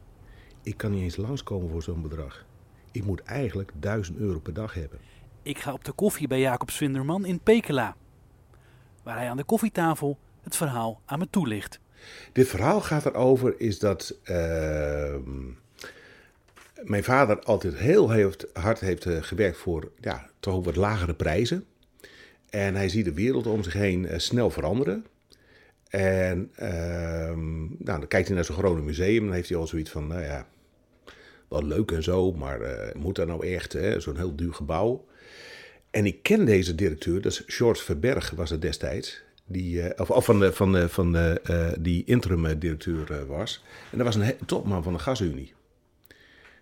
ik 0.63 0.77
kan 0.77 0.91
niet 0.91 1.01
eens 1.01 1.15
langskomen 1.15 1.69
voor 1.69 1.83
zo'n 1.83 2.01
bedrag. 2.01 2.45
Ik 2.91 3.05
moet 3.05 3.21
eigenlijk 3.21 3.71
1000 3.79 4.17
euro 4.17 4.39
per 4.39 4.53
dag 4.53 4.73
hebben. 4.73 4.99
Ik 5.41 5.57
ga 5.57 5.73
op 5.73 5.83
de 5.83 5.91
koffie 5.91 6.27
bij 6.27 6.39
Jacob 6.39 6.69
Swinderman 6.69 7.25
in 7.25 7.39
Pekela. 7.39 7.95
Waar 9.03 9.17
hij 9.17 9.29
aan 9.29 9.37
de 9.37 9.43
koffietafel 9.43 10.17
het 10.41 10.55
verhaal 10.55 11.01
aan 11.05 11.19
me 11.19 11.27
toelicht. 11.29 11.79
Dit 12.31 12.47
verhaal 12.47 12.81
gaat 12.81 13.05
erover 13.05 13.59
is 13.59 13.79
dat 13.79 14.19
ehm, 14.23 15.45
mijn 16.83 17.03
vader 17.03 17.39
altijd 17.39 17.75
heel 17.75 18.09
heeft, 18.09 18.47
hard 18.53 18.79
heeft 18.79 19.05
eh, 19.05 19.23
gewerkt 19.23 19.57
voor 19.57 19.91
ja, 19.99 20.29
toch 20.39 20.65
wat 20.65 20.75
lagere 20.75 21.13
prijzen. 21.13 21.65
En 22.49 22.75
hij 22.75 22.89
ziet 22.89 23.05
de 23.05 23.13
wereld 23.13 23.47
om 23.47 23.63
zich 23.63 23.73
heen 23.73 24.07
eh, 24.07 24.19
snel 24.19 24.49
veranderen. 24.49 25.05
En 25.89 26.51
ehm, 26.55 27.59
nou, 27.59 27.99
dan 27.99 28.07
kijkt 28.07 28.27
hij 28.27 28.35
naar 28.35 28.45
zo'n 28.45 28.55
groot 28.55 28.81
museum 28.83 29.25
dan 29.25 29.33
heeft 29.33 29.49
hij 29.49 29.57
al 29.57 29.67
zoiets 29.67 29.91
van, 29.91 30.07
nou 30.07 30.21
ja, 30.21 30.47
wel 31.47 31.63
leuk 31.63 31.91
en 31.91 32.03
zo, 32.03 32.31
maar 32.31 32.61
eh, 32.61 32.95
moet 32.95 33.15
dat 33.15 33.27
nou 33.27 33.47
echt, 33.47 33.77
zo'n 33.97 34.17
heel 34.17 34.35
duur 34.35 34.53
gebouw. 34.53 35.05
En 35.91 36.05
ik 36.05 36.23
ken 36.23 36.45
deze 36.45 36.75
directeur, 36.75 37.21
dat 37.21 37.31
is 37.31 37.43
George 37.45 37.83
Verberg 37.83 38.31
was 38.31 38.49
het 38.49 38.61
destijds. 38.61 39.25
Die, 39.45 39.99
of, 39.99 40.09
of 40.09 40.25
van, 40.25 40.39
de, 40.39 40.53
van, 40.53 40.71
de, 40.71 40.89
van 40.89 41.37
die 41.79 42.03
interim 42.05 42.59
directeur 42.59 43.25
was. 43.25 43.63
En 43.91 43.97
dat 43.97 44.07
was 44.07 44.15
een 44.15 44.35
topman 44.45 44.83
van 44.83 44.93
de 44.93 44.99
gasunie. 44.99 45.53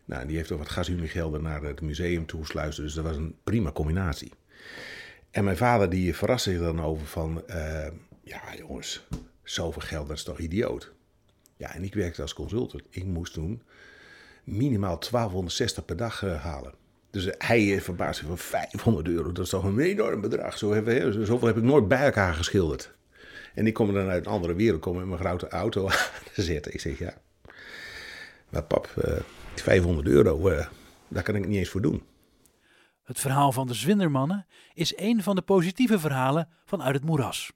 Nou, 0.05 0.27
die 0.27 0.37
heeft 0.37 0.51
ook 0.51 0.59
wat 0.59 0.69
gasuniegelden 0.69 1.41
naar 1.41 1.63
het 1.63 1.81
museum 1.81 2.25
toegesluist. 2.25 2.77
Dus 2.77 2.93
dat 2.93 3.03
was 3.03 3.17
een 3.17 3.35
prima 3.43 3.71
combinatie. 3.71 4.31
En 5.35 5.43
mijn 5.43 5.57
vader 5.57 5.89
die 5.89 6.15
verraste 6.15 6.49
zich 6.49 6.59
dan 6.59 6.81
over 6.81 7.07
van... 7.07 7.43
Uh, 7.49 7.87
ja 8.23 8.41
jongens, 8.57 9.07
zoveel 9.43 9.81
geld, 9.81 10.07
dat 10.07 10.17
is 10.17 10.23
toch 10.23 10.39
idioot? 10.39 10.91
Ja, 11.57 11.73
en 11.73 11.83
ik 11.83 11.93
werkte 11.93 12.21
als 12.21 12.33
consultant. 12.33 12.83
Ik 12.89 13.03
moest 13.03 13.33
toen 13.33 13.61
minimaal 14.43 14.99
1260 14.99 15.85
per 15.85 15.97
dag 15.97 16.23
uh, 16.23 16.43
halen. 16.43 16.73
Dus 17.09 17.29
hij 17.37 17.81
verbaasde 17.81 18.15
zich 18.15 18.27
van 18.27 18.37
500 18.37 19.07
euro. 19.07 19.31
Dat 19.31 19.43
is 19.43 19.49
toch 19.49 19.63
een 19.63 19.79
enorm 19.79 20.21
bedrag. 20.21 20.57
Zo 20.57 20.73
hebben, 20.73 21.25
zoveel 21.25 21.47
heb 21.47 21.57
ik 21.57 21.63
nooit 21.63 21.87
bij 21.87 22.03
elkaar 22.05 22.33
geschilderd. 22.33 22.93
En 23.53 23.67
ik 23.67 23.73
kom 23.73 23.93
dan 23.93 24.09
uit 24.09 24.25
een 24.25 24.31
andere 24.31 24.55
wereld, 24.55 24.81
kom 24.81 24.97
met 24.97 25.05
mijn 25.05 25.19
grote 25.19 25.47
auto 25.47 25.89
aan 25.89 25.97
te 26.33 26.41
zitten. 26.41 26.73
Ik 26.73 26.79
zeg, 26.79 26.99
ja, 26.99 27.13
maar 28.49 28.63
pap, 28.63 28.93
uh, 29.05 29.19
500 29.55 30.07
euro, 30.07 30.51
daar 31.07 31.23
kan 31.23 31.35
ik 31.35 31.47
niet 31.47 31.57
eens 31.57 31.69
voor 31.69 31.81
doen. 31.81 32.03
Het 33.05 33.19
verhaal 33.19 33.51
van 33.51 33.67
de 33.67 33.73
Zwindermannen 33.73 34.45
is 34.73 34.97
een 34.97 35.23
van 35.23 35.35
de 35.35 35.41
positieve 35.41 35.99
verhalen 35.99 36.49
van 36.65 36.83
Uit 36.83 36.95
het 36.95 37.05
Moeras. 37.05 37.51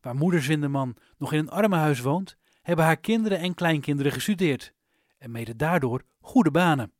Waar 0.00 0.14
moeder 0.14 0.42
Zwinderman 0.42 0.96
nog 1.18 1.32
in 1.32 1.38
een 1.38 1.50
armenhuis 1.50 2.00
woont, 2.00 2.36
hebben 2.62 2.84
haar 2.84 2.96
kinderen 2.96 3.38
en 3.38 3.54
kleinkinderen 3.54 4.12
gestudeerd 4.12 4.72
en 5.18 5.30
mede 5.30 5.56
daardoor 5.56 6.02
goede 6.20 6.50
banen. 6.50 6.92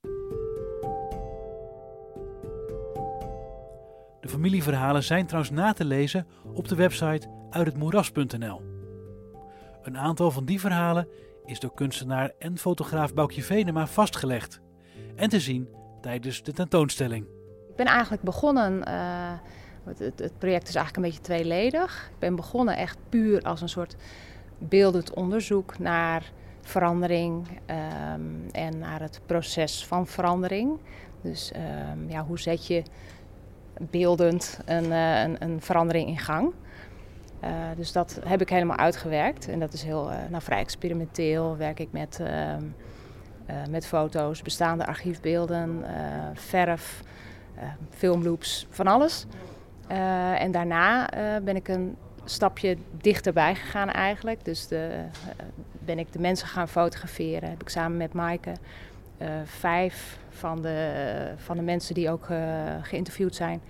De 4.21 4.29
familieverhalen 4.29 5.03
zijn 5.03 5.27
trouwens 5.27 5.55
na 5.55 5.73
te 5.73 5.85
lezen 5.85 6.27
op 6.55 6.69
de 6.69 6.75
website 6.75 7.29
uithetmoeras.nl. 7.51 8.63
Een 9.83 9.99
aantal 9.99 10.31
van 10.31 10.45
die 10.45 10.61
verhalen 10.61 11.09
is 11.45 11.61
door 11.61 11.75
kunstenaar 11.75 12.33
en 12.39 12.59
fotograaf 12.59 13.15
Boukje 13.15 13.43
Venema 13.43 13.87
vastgelegd 13.87 14.61
en 15.17 15.29
te 15.29 15.41
zien 15.41 15.69
tijdens 16.01 16.43
de 16.43 16.53
tentoonstelling. 16.53 17.40
Ben 17.81 17.89
eigenlijk 17.89 18.23
begonnen, 18.23 18.83
uh, 18.89 19.33
het, 19.85 19.99
het, 19.99 20.39
project 20.39 20.69
is 20.69 20.75
eigenlijk 20.75 20.97
een 20.97 21.03
beetje 21.03 21.21
tweeledig. 21.21 22.11
Ik 22.13 22.19
ben 22.19 22.37
begonnen 22.37 22.77
echt 22.77 22.99
puur 23.09 23.43
als 23.43 23.61
een 23.61 23.69
soort 23.69 23.97
beeldend 24.59 25.15
onderzoek 25.15 25.79
naar 25.79 26.33
verandering 26.61 27.49
um, 27.49 28.47
en 28.53 28.79
naar 28.79 29.01
het 29.01 29.21
proces 29.27 29.87
van 29.87 30.07
verandering. 30.07 30.79
Dus 31.21 31.53
um, 31.93 32.11
ja, 32.11 32.25
hoe 32.25 32.39
zet 32.39 32.67
je 32.67 32.83
beeldend 33.91 34.61
een, 34.65 34.85
uh, 34.85 35.23
een, 35.23 35.43
een 35.43 35.61
verandering 35.61 36.09
in 36.09 36.19
gang? 36.19 36.53
Uh, 37.45 37.51
dus 37.77 37.93
dat 37.93 38.21
heb 38.25 38.41
ik 38.41 38.49
helemaal 38.49 38.77
uitgewerkt. 38.77 39.49
En 39.49 39.61
dat 39.61 39.73
is 39.73 39.83
heel 39.83 40.11
nou, 40.31 40.43
vrij 40.43 40.59
experimenteel. 40.59 41.57
Werk 41.57 41.79
ik 41.79 41.93
met, 41.93 42.19
uh, 42.21 42.55
met 43.71 43.87
foto's, 43.87 44.43
bestaande 44.43 44.87
archiefbeelden, 44.87 45.85
verf, 46.35 47.03
filmloops, 47.91 48.67
van 48.71 48.87
alles. 48.87 49.27
en 50.39 50.51
daarna 50.51 51.09
ben 51.43 51.57
ik 51.57 51.69
een 51.69 51.97
stapje 52.25 52.77
dichterbij 52.91 53.55
gegaan 53.55 53.91
eigenlijk. 53.91 54.45
Dus 54.45 54.67
de, 54.69 55.05
ben 55.79 55.99
ik 55.99 56.13
de 56.13 56.19
mensen 56.19 56.49
gaan 56.49 56.69
fotograferen. 56.69 57.51
Heb 57.51 57.61
ik 57.61 57.69
samen 57.69 57.97
met 57.97 58.13
Maaike 58.13 58.53
vijf 59.45 60.19
van 60.29 60.63
de, 60.63 61.33
van 61.37 61.57
de 61.57 61.63
mensen 61.63 61.95
die 61.95 62.11
ook 62.11 62.27
geïnterviewd 62.83 63.35
zijn 63.35 63.61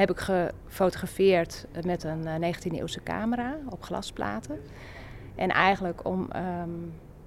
heb 0.00 0.10
ik 0.10 0.18
gefotografeerd 0.18 1.66
met 1.84 2.02
een 2.02 2.24
19e-eeuwse 2.24 2.98
eh, 2.98 3.04
camera 3.04 3.56
op 3.68 3.82
glasplaten. 3.82 4.60
En 5.34 5.48
eigenlijk 5.48 6.04
om, 6.04 6.30
ehm, 6.30 6.70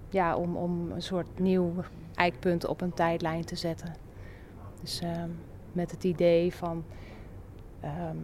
ja, 0.09 0.35
om, 0.35 0.55
om 0.55 0.91
een 0.91 1.01
soort 1.01 1.39
nieuw 1.39 1.73
eikpunt 2.15 2.65
op 2.65 2.81
een 2.81 2.93
tijdlijn 2.93 3.45
te 3.45 3.55
zetten. 3.55 3.95
Dus 4.81 4.99
ehm, 5.01 5.29
met 5.73 5.91
het 5.91 6.03
idee 6.03 6.53
van 6.53 6.85
ehm, 7.79 8.17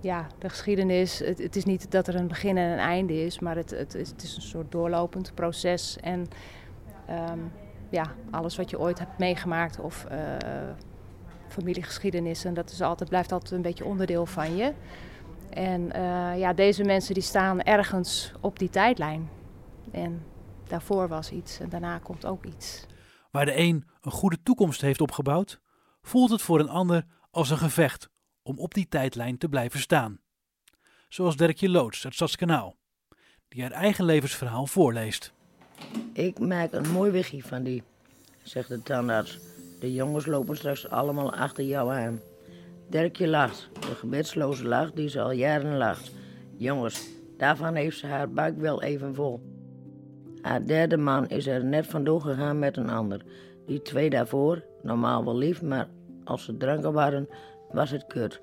ja, 0.00 0.26
de 0.38 0.48
geschiedenis. 0.48 1.18
Het, 1.18 1.56
is 1.56 1.64
niet 1.64 1.90
dat 1.90 2.06
er 2.06 2.14
een 2.14 2.28
begin 2.28 2.56
en 2.56 2.72
een 2.72 2.78
einde 2.78 3.24
is, 3.24 3.38
maar 3.38 3.56
het, 3.56 3.70
het, 3.70 3.94
is, 3.94 4.08
het 4.08 4.22
is 4.22 4.36
een 4.36 4.42
soort 4.42 4.72
doorlopend 4.72 5.34
proces. 5.34 5.96
En 6.00 6.26
ja, 7.94 8.14
alles 8.30 8.56
wat 8.56 8.70
je 8.70 8.78
ooit 8.78 8.98
hebt 8.98 9.18
meegemaakt 9.18 9.80
of 9.80 10.06
uh, 10.12 10.18
familiegeschiedenis. 11.48 12.44
En 12.44 12.54
dat 12.54 12.70
is 12.70 12.80
altijd, 12.80 13.08
blijft 13.08 13.32
altijd 13.32 13.52
een 13.52 13.62
beetje 13.62 13.84
onderdeel 13.84 14.26
van 14.26 14.56
je. 14.56 14.72
En 15.50 15.80
uh, 15.96 16.38
ja, 16.38 16.52
deze 16.52 16.84
mensen 16.84 17.14
die 17.14 17.22
staan 17.22 17.62
ergens 17.62 18.32
op 18.40 18.58
die 18.58 18.70
tijdlijn. 18.70 19.28
En 19.90 20.22
daarvoor 20.66 21.08
was 21.08 21.30
iets 21.30 21.60
en 21.60 21.68
daarna 21.68 21.98
komt 21.98 22.26
ook 22.26 22.44
iets. 22.44 22.86
Waar 23.30 23.44
de 23.44 23.56
een 23.56 23.84
een 24.00 24.12
goede 24.12 24.42
toekomst 24.42 24.80
heeft 24.80 25.00
opgebouwd, 25.00 25.60
voelt 26.04 26.30
het 26.30 26.42
voor 26.42 26.60
een 26.60 26.68
ander 26.68 27.04
als 27.30 27.50
een 27.50 27.58
gevecht 27.58 28.08
om 28.42 28.58
op 28.58 28.74
die 28.74 28.88
tijdlijn 28.88 29.38
te 29.38 29.48
blijven 29.48 29.80
staan. 29.80 30.20
Zoals 31.08 31.36
Dirkje 31.36 31.68
Loods 31.68 32.04
uit 32.04 32.14
Stadskanaal, 32.14 32.76
die 33.48 33.62
haar 33.62 33.70
eigen 33.70 34.04
levensverhaal 34.04 34.66
voorleest. 34.66 35.32
Ik 36.12 36.38
maak 36.38 36.72
een 36.72 36.90
mooi 36.90 37.10
wiggie 37.10 37.44
van 37.44 37.62
die, 37.62 37.82
zegt 38.42 38.68
de 38.68 38.82
tandarts. 38.82 39.38
De 39.80 39.92
jongens 39.92 40.26
lopen 40.26 40.56
straks 40.56 40.88
allemaal 40.88 41.34
achter 41.34 41.64
jou 41.64 41.92
aan. 41.92 42.20
Dirkje 42.88 43.28
lacht, 43.28 43.68
de 43.80 43.94
gebedsloze 43.94 44.64
lach 44.64 44.92
die 44.92 45.08
ze 45.08 45.20
al 45.20 45.30
jaren 45.30 45.76
lacht. 45.76 46.12
Jongens, 46.56 47.08
daarvan 47.36 47.74
heeft 47.74 47.98
ze 47.98 48.06
haar 48.06 48.30
buik 48.30 48.58
wel 48.58 48.82
even 48.82 49.14
vol. 49.14 49.42
Haar 50.40 50.66
derde 50.66 50.96
man 50.96 51.28
is 51.28 51.46
er 51.46 51.64
net 51.64 51.86
vandoor 51.86 52.20
gegaan 52.20 52.58
met 52.58 52.76
een 52.76 52.90
ander. 52.90 53.22
Die 53.66 53.82
twee 53.82 54.10
daarvoor, 54.10 54.64
normaal 54.84 55.24
wel 55.24 55.36
lief, 55.36 55.62
maar 55.62 55.88
als 56.24 56.44
ze 56.44 56.56
dranken 56.56 56.92
waren, 56.92 57.28
was 57.70 57.90
het 57.90 58.06
kut. 58.06 58.40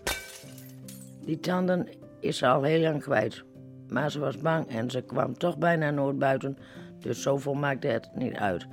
Die 1.26 1.40
tanden 1.40 1.88
is 2.20 2.38
ze 2.38 2.48
al 2.48 2.64
heel 2.64 2.82
lang 2.82 3.02
kwijt. 3.02 3.44
Maar 3.90 4.12
ze 4.12 4.20
was 4.20 4.38
bang 4.38 4.68
en 4.68 4.90
ze 4.90 5.02
kwam 5.02 5.38
toch 5.38 5.58
bijna 5.58 5.90
nooit 5.90 6.20
buiten, 6.20 6.58
dus 7.00 7.22
zoveel 7.22 7.54
maakte 7.54 7.88
het 7.88 8.10
niet 8.16 8.36
uit. 8.36 8.68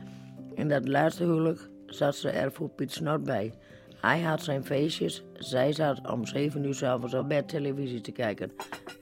In 0.55 0.69
dat 0.69 0.89
laatste 0.89 1.25
huwelijk 1.25 1.69
zat 1.87 2.17
ze 2.17 2.31
er 2.31 2.53
voor 2.53 2.69
Piet 2.69 2.93
Snor 2.93 3.21
bij. 3.21 3.55
Hij 4.01 4.21
had 4.21 4.43
zijn 4.43 4.65
feestjes, 4.65 5.25
zij 5.35 5.73
zat 5.73 6.11
om 6.11 6.27
7 6.27 6.65
uur 6.65 6.75
s'avonds 6.75 7.15
op 7.15 7.29
bed 7.29 7.49
televisie 7.49 8.01
te 8.01 8.13
kijken. 8.13 8.53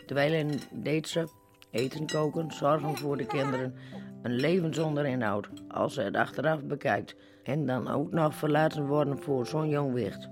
Terwijl 0.07 0.51
deed 0.73 1.09
ze 1.09 1.29
eten 1.71 2.07
koken, 2.07 2.53
zorgen 2.53 2.97
voor 2.97 3.17
de 3.17 3.27
kinderen. 3.27 3.75
Een 4.23 4.35
leven 4.35 4.75
zonder 4.75 5.07
inhoud, 5.07 5.49
als 5.69 5.95
ze 5.95 6.01
het 6.01 6.17
achteraf 6.17 6.63
bekijkt. 6.63 7.17
En 7.47 7.67
dan 7.67 7.89
ook 7.89 8.13
nog 8.13 8.35
verlaten 8.35 8.87
worden 8.87 9.23
voor 9.23 9.47
zo'n 9.47 9.69
jong 9.69 9.93
wicht. 9.93 10.29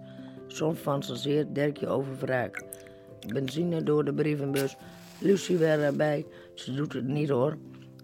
Soms 0.46 0.78
fantaseert 0.78 1.54
Dirkje 1.54 1.88
over 1.88 2.16
wraak. 2.18 2.64
Benzine 3.26 3.82
door 3.82 4.04
de 4.04 4.14
brievenbus, 4.14 4.76
Lucie 5.20 5.56
weer 5.56 5.82
erbij. 5.82 6.26
Ze 6.54 6.74
doet 6.74 6.92
het 6.92 7.04
niet 7.04 7.28
hoor, 7.28 7.58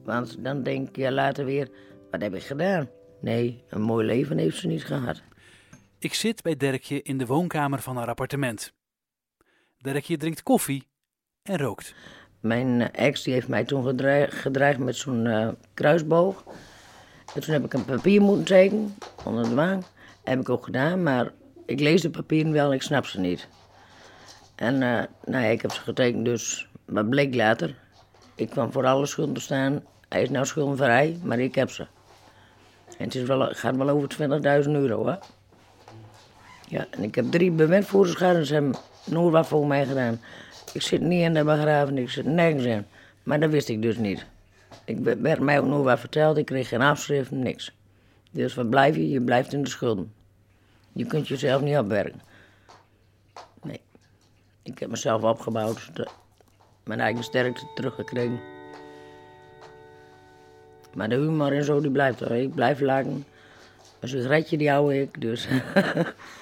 want 0.05 0.45
dan 0.45 0.63
denk 0.63 0.97
je 0.97 1.13
later 1.13 1.45
weer, 1.45 1.69
wat 2.11 2.23
heb 2.23 2.35
ik 2.35 2.43
gedaan? 2.43 2.89
Nee, 3.21 3.65
een 3.69 3.83
mooi 3.83 4.07
leven 4.07 4.39
heeft 4.39 4.57
ze 4.57 4.67
niet 4.67 4.85
gehad. 4.85 5.23
Ik 5.99 6.15
zit 6.15 6.43
bij 6.43 6.57
Dirkje 6.57 7.03
in 7.03 7.19
de 7.19 7.27
woonkamer 7.27 7.79
van 7.79 7.97
haar 7.97 8.09
appartement. 8.09 8.73
Dirkje 9.79 10.17
drinkt 10.17 10.43
koffie 10.43 10.87
en 11.43 11.59
rookt. 11.59 11.95
Mijn 12.41 12.81
eh, 12.81 13.07
ex 13.07 13.23
die 13.23 13.33
heeft 13.33 13.49
mij 13.49 13.65
toen 13.65 13.85
gedreigd, 14.29 14.79
met 14.79 14.97
zo'n 14.97 15.25
uh, 15.25 15.49
kruisboog. 15.75 16.45
En 17.35 17.41
toen 17.41 17.53
heb 17.53 17.65
ik 17.65 17.73
een 17.73 17.85
papier 17.85 18.21
moeten 18.23 18.45
tekenen 18.45 18.95
onder 19.25 19.49
de 19.49 19.55
wang. 19.55 19.85
Heb 20.25 20.41
ik 20.41 20.49
ook 20.49 20.65
gedaan, 20.65 21.03
maar 21.03 21.33
ik 21.67 21.81
lees 21.81 22.03
de 22.03 22.11
papieren 22.11 22.53
wel 22.53 22.67
en 22.67 22.73
ik 22.73 22.83
snap 22.83 23.07
ze 23.07 23.21
niet. 23.21 23.49
En 24.55 24.75
uh, 24.75 24.81
nou 25.25 25.45
ja, 25.45 25.51
ik 25.51 25.63
heb 25.63 25.73
ze 25.73 25.81
getekend, 25.81 26.25
dus 26.25 26.69
wat 26.85 27.09
bleek 27.09 27.35
later? 27.35 27.75
Ik 28.35 28.51
kwam 28.51 28.73
voor 28.73 28.87
alle 28.87 29.07
schulden 29.07 29.43
staan. 29.43 29.83
Hij 30.09 30.23
is 30.23 30.31
nou 30.31 30.47
schuldenvrij, 30.47 31.19
maar 31.23 31.39
ik 31.39 31.55
heb 31.55 31.71
ze. 31.71 31.87
En 32.99 33.05
het 33.05 33.15
is 33.15 33.23
wel, 33.23 33.49
gaat 33.51 33.77
wel 33.77 33.89
over 33.89 34.09
20.000 34.65 34.71
euro, 34.71 35.07
hè? 35.07 35.15
Ja, 36.69 36.87
en 36.91 37.03
ik 37.03 37.15
heb 37.15 37.31
drie 37.31 37.51
bewindvoerderschaden. 37.51 38.47
Ze 38.47 38.53
hebben 38.53 38.75
nooit 39.05 39.33
wat 39.33 39.47
voor 39.47 39.67
mij 39.67 39.87
gedaan. 39.87 40.21
Ik 40.73 40.83
zit 40.83 41.01
niet 41.01 41.23
in 41.23 41.35
de 41.35 41.45
begrafenis, 41.45 42.03
ik 42.03 42.11
zit 42.11 42.25
nergens 42.25 42.65
in. 42.65 42.87
Maar 43.23 43.41
dat 43.41 43.51
wist 43.51 43.69
ik 43.69 43.83
dus 43.83 43.97
niet. 43.97 44.27
Ik 44.91 44.99
werd 44.99 45.41
mij 45.41 45.61
ook 45.61 45.67
nooit 45.67 45.85
wat 45.85 46.01
verteld, 46.01 46.37
ik 46.37 46.47
kreeg 46.47 46.69
geen 46.69 46.83
afschrift, 46.83 47.31
niks. 47.31 47.77
Dus 48.31 48.55
wat 48.55 48.71
blijf 48.71 48.97
je? 48.97 49.09
Je 49.09 49.21
blijft 49.21 49.53
in 49.53 49.63
de 49.63 49.69
schulden. 49.69 50.13
Je 50.93 51.07
kunt 51.07 51.29
jezelf 51.29 51.63
niet 51.63 51.77
opwerken. 51.77 52.21
Nee. 53.63 53.81
Ik 54.63 54.79
heb 54.79 54.91
mezelf 54.91 55.23
opgebouwd, 55.23 55.91
mijn 56.85 57.01
eigen 57.01 57.25
sterkte 57.25 57.67
teruggekregen. 57.75 58.41
Maar 60.95 61.09
de 61.09 61.15
humor 61.15 61.53
en 61.53 61.65
zo, 61.65 61.81
die 61.81 61.91
blijft 61.91 62.21
hoor. 62.21 62.31
Ik 62.31 62.55
blijf 62.55 62.81
lachen. 62.81 63.25
Een 64.01 64.09
sigaretje, 64.09 64.57
die 64.57 64.71
hou 64.71 64.95
ik, 64.95 65.21
dus... 65.21 65.49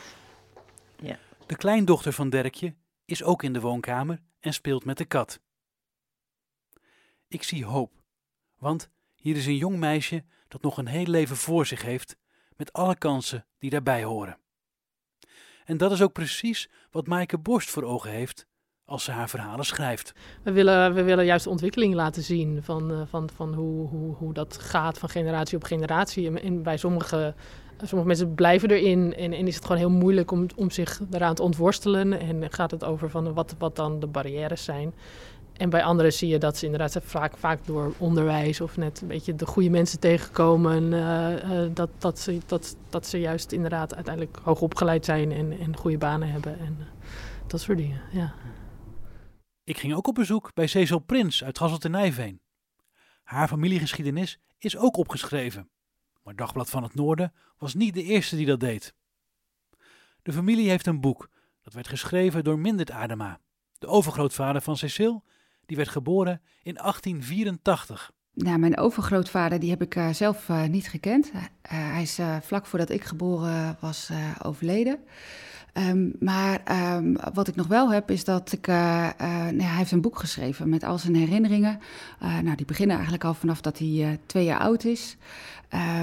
ja. 1.08 1.18
De 1.46 1.56
kleindochter 1.56 2.12
van 2.12 2.30
Dirkje 2.30 2.74
is 3.04 3.22
ook 3.22 3.42
in 3.42 3.52
de 3.52 3.60
woonkamer 3.60 4.20
en 4.40 4.52
speelt 4.52 4.84
met 4.84 4.98
de 4.98 5.04
kat. 5.04 5.40
Ik 7.28 7.42
zie 7.42 7.64
hoop, 7.64 7.92
want 8.58 8.90
hier 9.14 9.36
is 9.36 9.46
een 9.46 9.56
jong 9.56 9.78
meisje 9.78 10.24
dat 10.48 10.62
nog 10.62 10.78
een 10.78 10.86
heel 10.86 11.06
leven 11.06 11.36
voor 11.36 11.66
zich 11.66 11.82
heeft, 11.82 12.16
met 12.56 12.72
alle 12.72 12.96
kansen 12.96 13.46
die 13.58 13.70
daarbij 13.70 14.04
horen. 14.04 14.38
En 15.64 15.76
dat 15.76 15.92
is 15.92 16.02
ook 16.02 16.12
precies 16.12 16.70
wat 16.90 17.06
Maaike 17.06 17.38
Borst 17.38 17.70
voor 17.70 17.82
ogen 17.82 18.10
heeft 18.10 18.46
als 18.84 19.04
ze 19.04 19.10
haar 19.10 19.28
verhalen 19.28 19.64
schrijft. 19.64 20.12
We 20.42 20.52
willen, 20.52 20.94
we 20.94 21.02
willen 21.02 21.24
juist 21.24 21.44
de 21.44 21.50
ontwikkeling 21.50 21.94
laten 21.94 22.22
zien 22.22 22.62
van, 22.62 22.90
uh, 22.90 23.00
van, 23.06 23.30
van 23.34 23.54
hoe, 23.54 23.88
hoe, 23.88 24.14
hoe 24.14 24.32
dat 24.32 24.58
gaat 24.58 24.98
van 24.98 25.08
generatie 25.08 25.56
op 25.56 25.64
generatie. 25.64 26.40
En 26.40 26.62
bij 26.62 26.76
sommige, 26.76 27.34
sommige 27.76 28.06
mensen 28.06 28.34
blijven 28.34 28.70
erin 28.70 29.14
en, 29.14 29.32
en 29.32 29.46
is 29.46 29.54
het 29.54 29.64
gewoon 29.64 29.78
heel 29.78 29.90
moeilijk 29.90 30.30
om, 30.30 30.46
om 30.56 30.70
zich 30.70 31.00
eraan 31.10 31.34
te 31.34 31.42
ontworstelen. 31.42 32.20
En 32.20 32.52
gaat 32.52 32.70
het 32.70 32.84
over 32.84 33.10
van 33.10 33.34
wat, 33.34 33.54
wat 33.58 33.76
dan 33.76 34.00
de 34.00 34.06
barrières 34.06 34.64
zijn. 34.64 34.94
En 35.58 35.70
bij 35.70 35.84
anderen 35.84 36.12
zie 36.12 36.28
je 36.28 36.38
dat 36.38 36.56
ze 36.56 36.64
inderdaad 36.64 36.98
vaak, 37.02 37.36
vaak 37.36 37.66
door 37.66 37.94
onderwijs 37.98 38.60
of 38.60 38.76
net 38.76 39.00
een 39.00 39.08
beetje 39.08 39.34
de 39.34 39.46
goede 39.46 39.70
mensen 39.70 40.00
tegenkomen. 40.00 40.92
Uh, 40.92 41.62
uh, 41.62 41.70
dat, 41.74 41.90
dat, 41.98 42.18
ze, 42.18 42.38
dat, 42.46 42.76
dat 42.90 43.06
ze 43.06 43.20
juist 43.20 43.52
inderdaad 43.52 43.94
uiteindelijk 43.94 44.38
hoog 44.42 44.60
opgeleid 44.60 45.04
zijn 45.04 45.32
en, 45.32 45.58
en 45.58 45.76
goede 45.76 45.98
banen 45.98 46.30
hebben. 46.30 46.58
En 46.58 46.78
dat 47.46 47.60
soort 47.60 47.78
dingen, 47.78 48.00
ja. 48.12 48.34
Ik 49.64 49.78
ging 49.78 49.94
ook 49.94 50.06
op 50.06 50.14
bezoek 50.14 50.54
bij 50.54 50.66
Cecil 50.66 50.98
Prins 50.98 51.44
uit 51.44 51.58
Gasselt 51.58 51.84
en 51.84 51.90
Nijveen. 51.90 52.40
Haar 53.22 53.48
familiegeschiedenis 53.48 54.38
is 54.58 54.76
ook 54.76 54.96
opgeschreven. 54.96 55.70
Maar 56.22 56.36
Dagblad 56.36 56.70
van 56.70 56.82
het 56.82 56.94
Noorden 56.94 57.32
was 57.58 57.74
niet 57.74 57.94
de 57.94 58.02
eerste 58.02 58.36
die 58.36 58.46
dat 58.46 58.60
deed. 58.60 58.94
De 60.22 60.32
familie 60.32 60.68
heeft 60.68 60.86
een 60.86 61.00
boek 61.00 61.28
dat 61.62 61.72
werd 61.72 61.88
geschreven 61.88 62.44
door 62.44 62.58
Mindert 62.58 62.90
Adema, 62.90 63.40
de 63.78 63.86
overgrootvader 63.86 64.62
van 64.62 64.76
Cecil, 64.76 65.24
die 65.68 65.76
werd 65.76 65.88
geboren 65.88 66.40
in 66.62 66.74
1884. 66.74 68.10
Nou, 68.34 68.58
mijn 68.58 68.78
overgrootvader 68.78 69.58
die 69.60 69.70
heb 69.70 69.82
ik 69.82 69.96
uh, 69.96 70.08
zelf 70.12 70.48
uh, 70.48 70.64
niet 70.64 70.88
gekend. 70.88 71.32
Hij 71.62 72.02
is 72.02 72.18
vlak 72.42 72.66
voordat 72.66 72.90
ik 72.90 73.04
geboren 73.04 73.76
was 73.80 74.10
overleden. 74.42 74.98
Um, 75.74 76.12
maar 76.20 76.60
um, 76.96 77.16
wat 77.34 77.48
ik 77.48 77.56
nog 77.56 77.66
wel 77.66 77.92
heb, 77.92 78.10
is 78.10 78.24
dat 78.24 78.52
ik. 78.52 78.66
Hij 78.66 79.54
heeft 79.56 79.90
een 79.90 80.00
boek 80.00 80.18
geschreven 80.18 80.68
met 80.68 80.84
al 80.84 80.98
zijn 80.98 81.14
herinneringen. 81.14 81.78
Nou, 82.20 82.54
die 82.56 82.66
beginnen 82.66 82.94
eigenlijk 82.94 83.24
al 83.24 83.34
vanaf 83.34 83.60
dat 83.60 83.78
hij 83.78 84.18
twee 84.26 84.44
jaar 84.44 84.60
oud 84.60 84.84
is. 84.84 85.16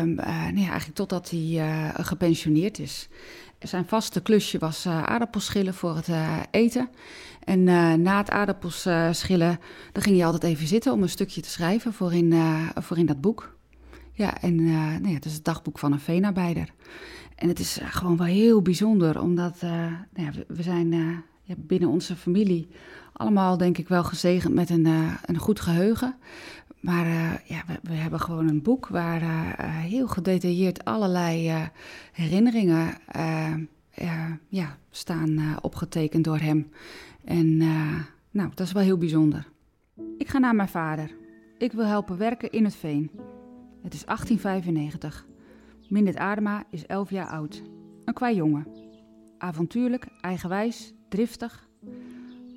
Um, 0.02 0.20
eigenlijk 0.20 0.96
totdat 0.96 1.30
hij 1.30 1.92
gepensioneerd 1.96 2.80
is. 2.80 3.10
Zijn 3.68 3.86
vaste 3.86 4.22
klusje 4.22 4.58
was 4.58 4.88
aardappelschillen 4.88 5.74
voor 5.74 5.96
het 5.96 6.08
eten. 6.52 6.90
En 7.44 7.64
na 8.02 8.18
het 8.18 8.30
aardappelschillen, 8.30 9.60
dan 9.92 10.04
ging 10.04 10.16
hij 10.16 10.26
altijd 10.26 10.44
even 10.44 10.68
zitten 10.68 10.92
om 10.94 11.02
een 11.02 11.10
stukje 11.10 11.42
te 11.42 11.50
schrijven 11.50 11.94
voor 11.94 12.14
in, 12.14 12.34
voor 12.76 12.98
in 12.98 13.06
dat 13.06 13.22
boek. 13.22 13.56
Ja, 14.12 14.42
en 14.42 14.56
nou 14.66 15.08
ja, 15.08 15.14
het 15.14 15.26
is 15.26 15.34
het 15.34 15.44
dagboek 15.44 15.80
van 15.80 15.92
een 15.92 16.00
veenarbeider. 16.00 16.70
En 17.36 17.48
het 17.48 17.60
is 17.60 17.80
eh, 17.80 17.88
gewoon 17.90 18.18
wel 18.18 18.28
heel 18.28 18.62
bijzonder, 18.62 19.22
omdat 19.22 19.62
nou 19.62 20.06
ja, 20.14 20.32
we, 20.48 20.64
zijn 20.64 21.24
binnen 21.58 21.90
onze 21.90 22.16
familie 22.16 22.68
allemaal, 23.14 23.58
denk 23.58 23.78
ik, 23.78 23.88
wel 23.88 24.04
gezegend 24.04 24.54
met 24.54 24.70
een, 24.70 24.86
een 25.26 25.38
goed 25.38 25.60
geheugen. 25.60 26.16
Maar 26.86 27.08
ja, 27.46 27.64
we, 27.68 27.80
we, 27.82 27.94
hebben 27.94 28.20
gewoon 28.20 28.48
een 28.48 28.62
boek 28.62 28.88
waar 28.88 29.22
heel 29.82 30.08
gedetailleerd 30.08 30.86
allerlei 30.86 31.54
herinneringen 32.12 32.98
ja, 34.48 34.78
staan 34.90 35.58
opgetekend 35.62 36.24
door 36.24 36.40
hem. 36.40 36.70
En 37.24 37.58
nou, 38.32 38.50
dat 38.54 38.60
is 38.68 38.72
wel 38.72 38.84
heel 38.84 38.98
bijzonder. 38.98 39.48
Ik 40.18 40.28
ga 40.28 40.38
naar 40.38 40.56
mijn 40.56 40.68
vader. 40.68 41.12
Ik 41.58 41.72
wil 41.72 41.86
helpen 41.86 42.18
werken 42.18 42.52
in 42.52 42.64
het 42.64 42.76
veen. 42.76 43.12
Het 43.84 43.94
is 43.94 44.06
1895. 44.06 45.26
Mindert 45.90 46.18
Adema 46.18 46.64
is 46.70 46.86
11 46.86 47.10
jaar 47.10 47.28
oud. 47.28 47.64
Een 48.06 48.14
kwa 48.14 48.32
jongen. 48.32 48.68
Avontuurlijk, 49.38 50.08
eigenwijs, 50.22 50.94
driftig. 51.10 51.68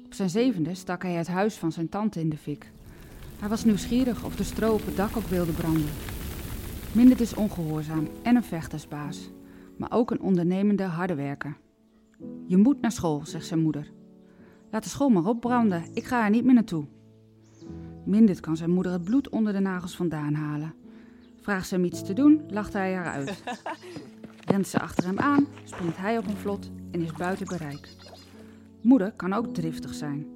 Op 0.04 0.14
zijn 0.14 0.30
zevende 0.30 0.74
stak 0.74 1.02
hij 1.02 1.12
het 1.12 1.28
huis 1.28 1.56
van 1.56 1.72
zijn 1.72 1.88
tante 1.88 2.20
in 2.20 2.28
de 2.28 2.36
fik. 2.36 2.72
Hij 3.38 3.48
was 3.48 3.64
nieuwsgierig 3.64 4.24
of 4.24 4.36
de 4.36 4.44
stro 4.44 4.72
op 4.72 4.86
het 4.86 4.96
dak 4.96 5.16
ook 5.16 5.26
wilde 5.26 5.52
branden. 5.52 5.90
Mindert 6.92 7.20
is 7.20 7.34
ongehoorzaam 7.34 8.08
en 8.22 8.36
een 8.36 8.42
vechtersbaas, 8.42 9.30
maar 9.76 9.92
ook 9.92 10.10
een 10.10 10.20
ondernemende 10.20 10.82
harde 10.82 11.14
werker. 11.14 11.56
Je 12.46 12.56
moet 12.56 12.80
naar 12.80 12.92
school, 12.92 13.20
zegt 13.24 13.46
zijn 13.46 13.60
moeder. 13.60 13.90
Laat 14.70 14.82
de 14.82 14.88
school 14.88 15.08
maar 15.08 15.24
opbranden, 15.24 15.84
ik 15.92 16.04
ga 16.04 16.24
er 16.24 16.30
niet 16.30 16.44
meer 16.44 16.54
naartoe. 16.54 16.86
Mindert 18.04 18.40
kan 18.40 18.56
zijn 18.56 18.70
moeder 18.70 18.92
het 18.92 19.04
bloed 19.04 19.28
onder 19.28 19.52
de 19.52 19.58
nagels 19.58 19.96
vandaan 19.96 20.34
halen. 20.34 20.74
Vraagt 21.40 21.68
ze 21.68 21.74
hem 21.74 21.84
iets 21.84 22.02
te 22.02 22.12
doen, 22.12 22.42
lacht 22.48 22.72
hij 22.72 22.94
haar 22.94 23.06
uit. 23.06 23.42
Rent 24.50 24.66
ze 24.66 24.80
achter 24.80 25.04
hem 25.04 25.18
aan, 25.18 25.46
springt 25.64 25.96
hij 25.96 26.18
op 26.18 26.26
een 26.26 26.36
vlot 26.36 26.70
en 26.90 27.00
is 27.00 27.12
buiten 27.12 27.46
bereik. 27.46 27.88
Moeder 28.80 29.12
kan 29.12 29.32
ook 29.32 29.54
driftig 29.54 29.94
zijn. 29.94 30.26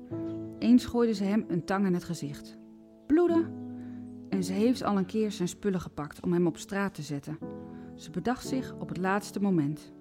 Eens 0.58 0.84
gooide 0.84 1.14
ze 1.14 1.24
hem 1.24 1.44
een 1.48 1.64
tang 1.64 1.86
in 1.86 1.94
het 1.94 2.04
gezicht. 2.04 2.60
Bloeden! 3.12 3.46
En 4.28 4.44
ze 4.44 4.52
heeft 4.52 4.82
al 4.82 4.96
een 4.96 5.06
keer 5.06 5.32
zijn 5.32 5.48
spullen 5.48 5.80
gepakt 5.80 6.20
om 6.22 6.32
hem 6.32 6.46
op 6.46 6.56
straat 6.56 6.94
te 6.94 7.02
zetten. 7.02 7.38
Ze 7.94 8.10
bedacht 8.10 8.46
zich 8.46 8.74
op 8.78 8.88
het 8.88 8.96
laatste 8.96 9.40
moment. 9.40 9.92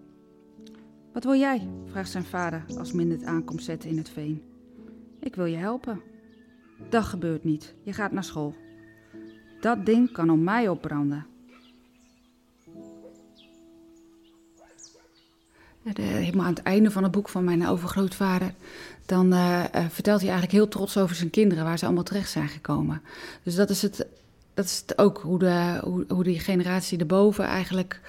Wat 1.13 1.24
wil 1.24 1.36
jij? 1.36 1.67
vraagt 1.86 2.10
zijn 2.10 2.24
vader 2.24 2.65
als 2.78 2.91
Min 2.91 3.12
het 3.12 3.24
aankomt 3.24 3.63
zetten 3.63 3.89
in 3.89 3.97
het 3.97 4.10
veen. 4.10 4.43
Ik 5.19 5.36
wil 5.36 5.45
je 5.45 5.58
helpen. 5.58 6.02
Dat 6.89 7.04
gebeurt 7.04 7.43
niet. 7.43 7.76
Je 7.84 7.93
gaat 7.93 8.12
naar 8.12 8.24
school. 8.24 8.56
Dat 9.60 9.86
ding 9.86 10.12
kan 10.12 10.30
om 10.30 10.43
mij 10.43 10.69
opbranden. 10.69 11.26
De, 15.84 16.02
helemaal 16.02 16.46
aan 16.46 16.54
het 16.54 16.63
einde 16.63 16.91
van 16.91 17.04
het 17.04 17.12
boek 17.12 17.30
van 17.30 17.44
mijn 17.44 17.67
overgrootvader, 17.67 18.54
dan 19.06 19.34
uh, 19.34 19.63
uh, 19.76 19.86
vertelt 19.89 20.20
hij 20.20 20.30
eigenlijk 20.30 20.52
heel 20.52 20.67
trots 20.67 20.98
over 20.98 21.15
zijn 21.15 21.30
kinderen, 21.30 21.63
waar 21.63 21.78
ze 21.78 21.86
allemaal 21.86 22.04
terecht 22.04 22.30
zijn 22.30 22.48
gekomen. 22.48 23.02
Dus 23.44 23.56
dat 23.56 23.70
is 23.70 23.82
het, 23.82 24.08
dat 24.54 24.65
is 24.65 24.84
het 24.88 24.98
ook, 24.98 25.17
hoe, 25.17 25.39
de, 25.39 25.80
hoe, 25.84 26.06
hoe 26.08 26.24
die 26.24 26.39
generatie 26.39 27.00
erboven 27.00 27.46
eigenlijk 27.46 28.02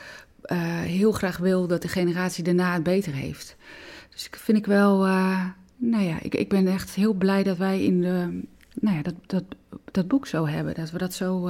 heel 0.83 1.13
graag 1.13 1.37
wil 1.37 1.67
dat 1.67 1.83
de 1.83 1.89
generatie 1.89 2.45
daarna 2.45 2.73
het 2.73 2.83
beter 2.83 3.13
heeft. 3.13 3.57
Dus 4.11 4.27
ik 4.27 4.37
vind 4.37 4.59
ik 4.59 4.67
wel, 4.67 4.99
nou 5.77 6.03
ja, 6.03 6.21
ik, 6.21 6.35
ik 6.35 6.49
ben 6.49 6.67
echt 6.67 6.95
heel 6.95 7.13
blij 7.13 7.43
dat 7.43 7.57
wij 7.57 7.85
in 7.85 8.01
de, 8.01 8.41
nou 8.81 8.97
ja, 8.97 9.03
dat, 9.03 9.15
dat, 9.27 9.45
dat 9.91 10.09
boek 10.09 10.27
zo 10.27 10.47
hebben. 10.47 10.75
Dat 10.75 10.91
we 10.91 10.99
dat 10.99 11.15
zo. 11.15 11.41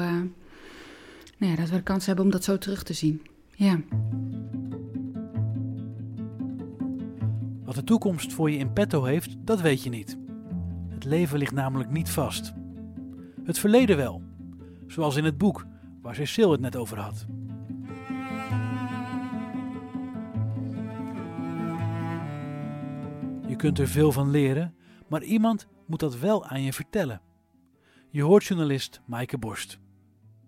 Nou 1.38 1.54
ja, 1.54 1.56
dat 1.56 1.68
we 1.68 1.76
de 1.76 1.82
kans 1.82 2.06
hebben 2.06 2.24
om 2.24 2.30
dat 2.30 2.44
zo 2.44 2.58
terug 2.58 2.82
te 2.82 2.92
zien. 2.92 3.22
Ja. 3.54 3.80
Wat 7.72 7.80
de 7.80 7.92
toekomst 7.92 8.32
voor 8.32 8.50
je 8.50 8.58
in 8.58 8.72
petto 8.72 9.04
heeft, 9.04 9.36
dat 9.38 9.60
weet 9.60 9.82
je 9.82 9.90
niet. 9.90 10.18
Het 10.88 11.04
leven 11.04 11.38
ligt 11.38 11.52
namelijk 11.52 11.90
niet 11.90 12.10
vast. 12.10 12.52
Het 13.44 13.58
verleden 13.58 13.96
wel, 13.96 14.22
zoals 14.86 15.16
in 15.16 15.24
het 15.24 15.38
boek 15.38 15.66
waar 16.02 16.14
Cecile 16.14 16.50
het 16.50 16.60
net 16.60 16.76
over 16.76 16.98
had. 16.98 17.26
Je 23.46 23.56
kunt 23.56 23.78
er 23.78 23.88
veel 23.88 24.12
van 24.12 24.30
leren, 24.30 24.74
maar 25.08 25.22
iemand 25.22 25.66
moet 25.86 26.00
dat 26.00 26.18
wel 26.18 26.46
aan 26.46 26.62
je 26.62 26.72
vertellen. 26.72 27.20
Je 28.10 28.22
hoort 28.22 28.44
journalist 28.44 29.00
Maaike 29.06 29.38
Borst. 29.38 29.78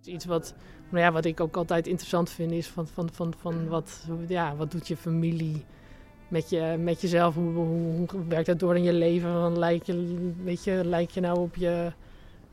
Iets 0.02 0.24
wat, 0.24 0.54
nou 0.90 1.04
ja, 1.04 1.12
wat 1.12 1.24
ik 1.24 1.40
ook 1.40 1.56
altijd 1.56 1.87
interessant 1.87 2.30
vind 2.30 2.52
is 2.52 2.68
van, 2.68 2.87
van, 2.87 3.08
van, 3.12 3.34
van 3.38 3.68
wat, 3.68 4.08
ja, 4.28 4.56
wat 4.56 4.70
doet 4.70 4.88
je 4.88 4.96
familie 4.96 5.64
met, 6.35 6.51
je, 6.51 6.77
met 6.79 7.01
jezelf. 7.01 7.35
Hoe, 7.35 7.53
hoe, 7.53 8.07
werkt 8.29 8.47
dat 8.47 8.59
door 8.59 8.77
in 8.77 8.83
je 8.83 8.92
leven? 8.92 9.33
Van, 9.33 9.59
lijk, 9.59 9.83
je, 9.83 10.33
weet 10.42 10.64
je, 10.64 10.81
lijk 10.85 11.11
je 11.11 11.20
nou 11.20 11.38
op 11.38 11.57
je 11.57 11.92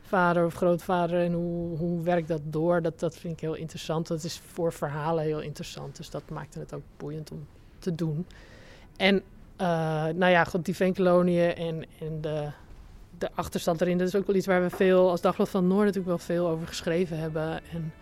vader 0.00 0.44
of 0.44 0.54
grootvader 0.54 1.20
en 1.20 1.32
hoe, 1.32 1.76
hoe 1.76 2.02
werkt 2.02 2.28
dat 2.28 2.40
door? 2.44 2.82
Dat, 2.82 3.00
dat 3.00 3.16
vind 3.16 3.32
ik 3.32 3.40
heel 3.40 3.54
interessant. 3.54 4.06
Dat 4.06 4.24
is 4.24 4.40
voor 4.46 4.72
verhalen 4.72 5.24
heel 5.24 5.40
interessant. 5.40 5.96
Dus 5.96 6.10
dat 6.10 6.22
maakte 6.30 6.58
het 6.58 6.74
ook 6.74 6.82
boeiend 6.96 7.30
om 7.30 7.46
te 7.78 7.94
doen. 7.94 8.26
En 8.96 9.14
uh, 9.14 9.66
nou 10.04 10.26
ja, 10.26 10.44
goed, 10.44 10.64
die 10.64 10.76
veenkoloniën 10.76 11.54
en, 11.54 11.84
en 12.00 12.20
de, 12.20 12.48
de 13.18 13.30
achterstand 13.34 13.80
erin. 13.80 13.98
Dat 13.98 14.08
is 14.08 14.14
ook 14.14 14.26
wel 14.26 14.36
iets 14.36 14.46
waar 14.46 14.62
we 14.62 14.70
veel 14.70 15.10
als 15.10 15.20
Dagblad 15.20 15.48
van 15.48 15.66
Noord 15.66 15.84
natuurlijk 15.84 16.06
wel 16.06 16.18
veel 16.18 16.48
over 16.48 16.66
geschreven 16.66 17.18
hebben. 17.18 17.60
En 17.72 17.92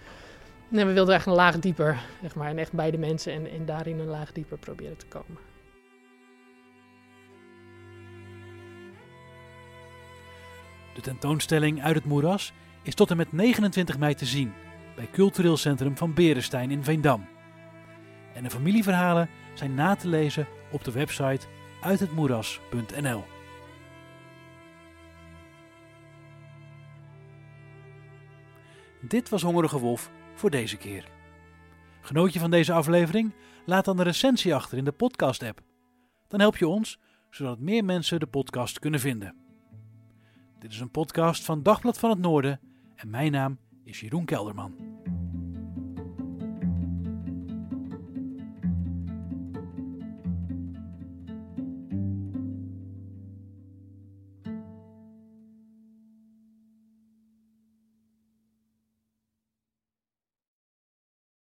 nee, 0.68 0.84
we 0.84 0.92
wilden 0.92 1.14
echt 1.14 1.26
een 1.26 1.32
laag 1.32 1.58
dieper, 1.58 2.00
zeg 2.22 2.34
maar. 2.34 2.48
En 2.48 2.58
echt 2.58 2.72
bij 2.72 2.90
de 2.90 2.98
mensen 2.98 3.32
en, 3.32 3.50
en 3.50 3.66
daarin 3.66 3.98
een 3.98 4.06
laag 4.06 4.32
dieper 4.32 4.58
proberen 4.58 4.96
te 4.96 5.06
komen. 5.06 5.49
De 11.00 11.06
tentoonstelling 11.06 11.82
Uit 11.82 11.94
het 11.94 12.04
Moeras 12.04 12.52
is 12.82 12.94
tot 12.94 13.10
en 13.10 13.16
met 13.16 13.32
29 13.32 13.98
mei 13.98 14.14
te 14.14 14.26
zien 14.26 14.52
bij 14.96 15.08
Cultureel 15.12 15.56
Centrum 15.56 15.96
van 15.96 16.14
Berenstein 16.14 16.70
in 16.70 16.84
Veendam. 16.84 17.28
En 18.34 18.42
de 18.42 18.50
familieverhalen 18.50 19.28
zijn 19.54 19.74
na 19.74 19.96
te 19.96 20.08
lezen 20.08 20.46
op 20.72 20.84
de 20.84 20.92
website 20.92 21.46
uithetmoeras.nl. 21.80 23.24
Dit 29.00 29.28
was 29.28 29.42
Hongerige 29.42 29.78
Wolf 29.78 30.10
voor 30.34 30.50
deze 30.50 30.76
keer. 30.76 31.04
Genoot 32.00 32.32
je 32.32 32.38
van 32.38 32.50
deze 32.50 32.72
aflevering? 32.72 33.34
Laat 33.64 33.84
dan 33.84 33.98
een 33.98 34.04
recensie 34.04 34.54
achter 34.54 34.78
in 34.78 34.84
de 34.84 34.92
podcast-app. 34.92 35.60
Dan 36.28 36.40
help 36.40 36.56
je 36.56 36.68
ons, 36.68 36.98
zodat 37.30 37.58
meer 37.58 37.84
mensen 37.84 38.20
de 38.20 38.26
podcast 38.26 38.78
kunnen 38.78 39.00
vinden. 39.00 39.49
Dit 40.60 40.72
is 40.72 40.80
een 40.80 40.90
podcast 40.90 41.44
van 41.44 41.62
Dagblad 41.62 41.98
van 41.98 42.10
het 42.10 42.18
Noorden 42.18 42.60
en 42.96 43.10
mijn 43.10 43.32
naam 43.32 43.58
is 43.84 44.00
Jeroen 44.00 44.24
Kelderman. 44.24 44.99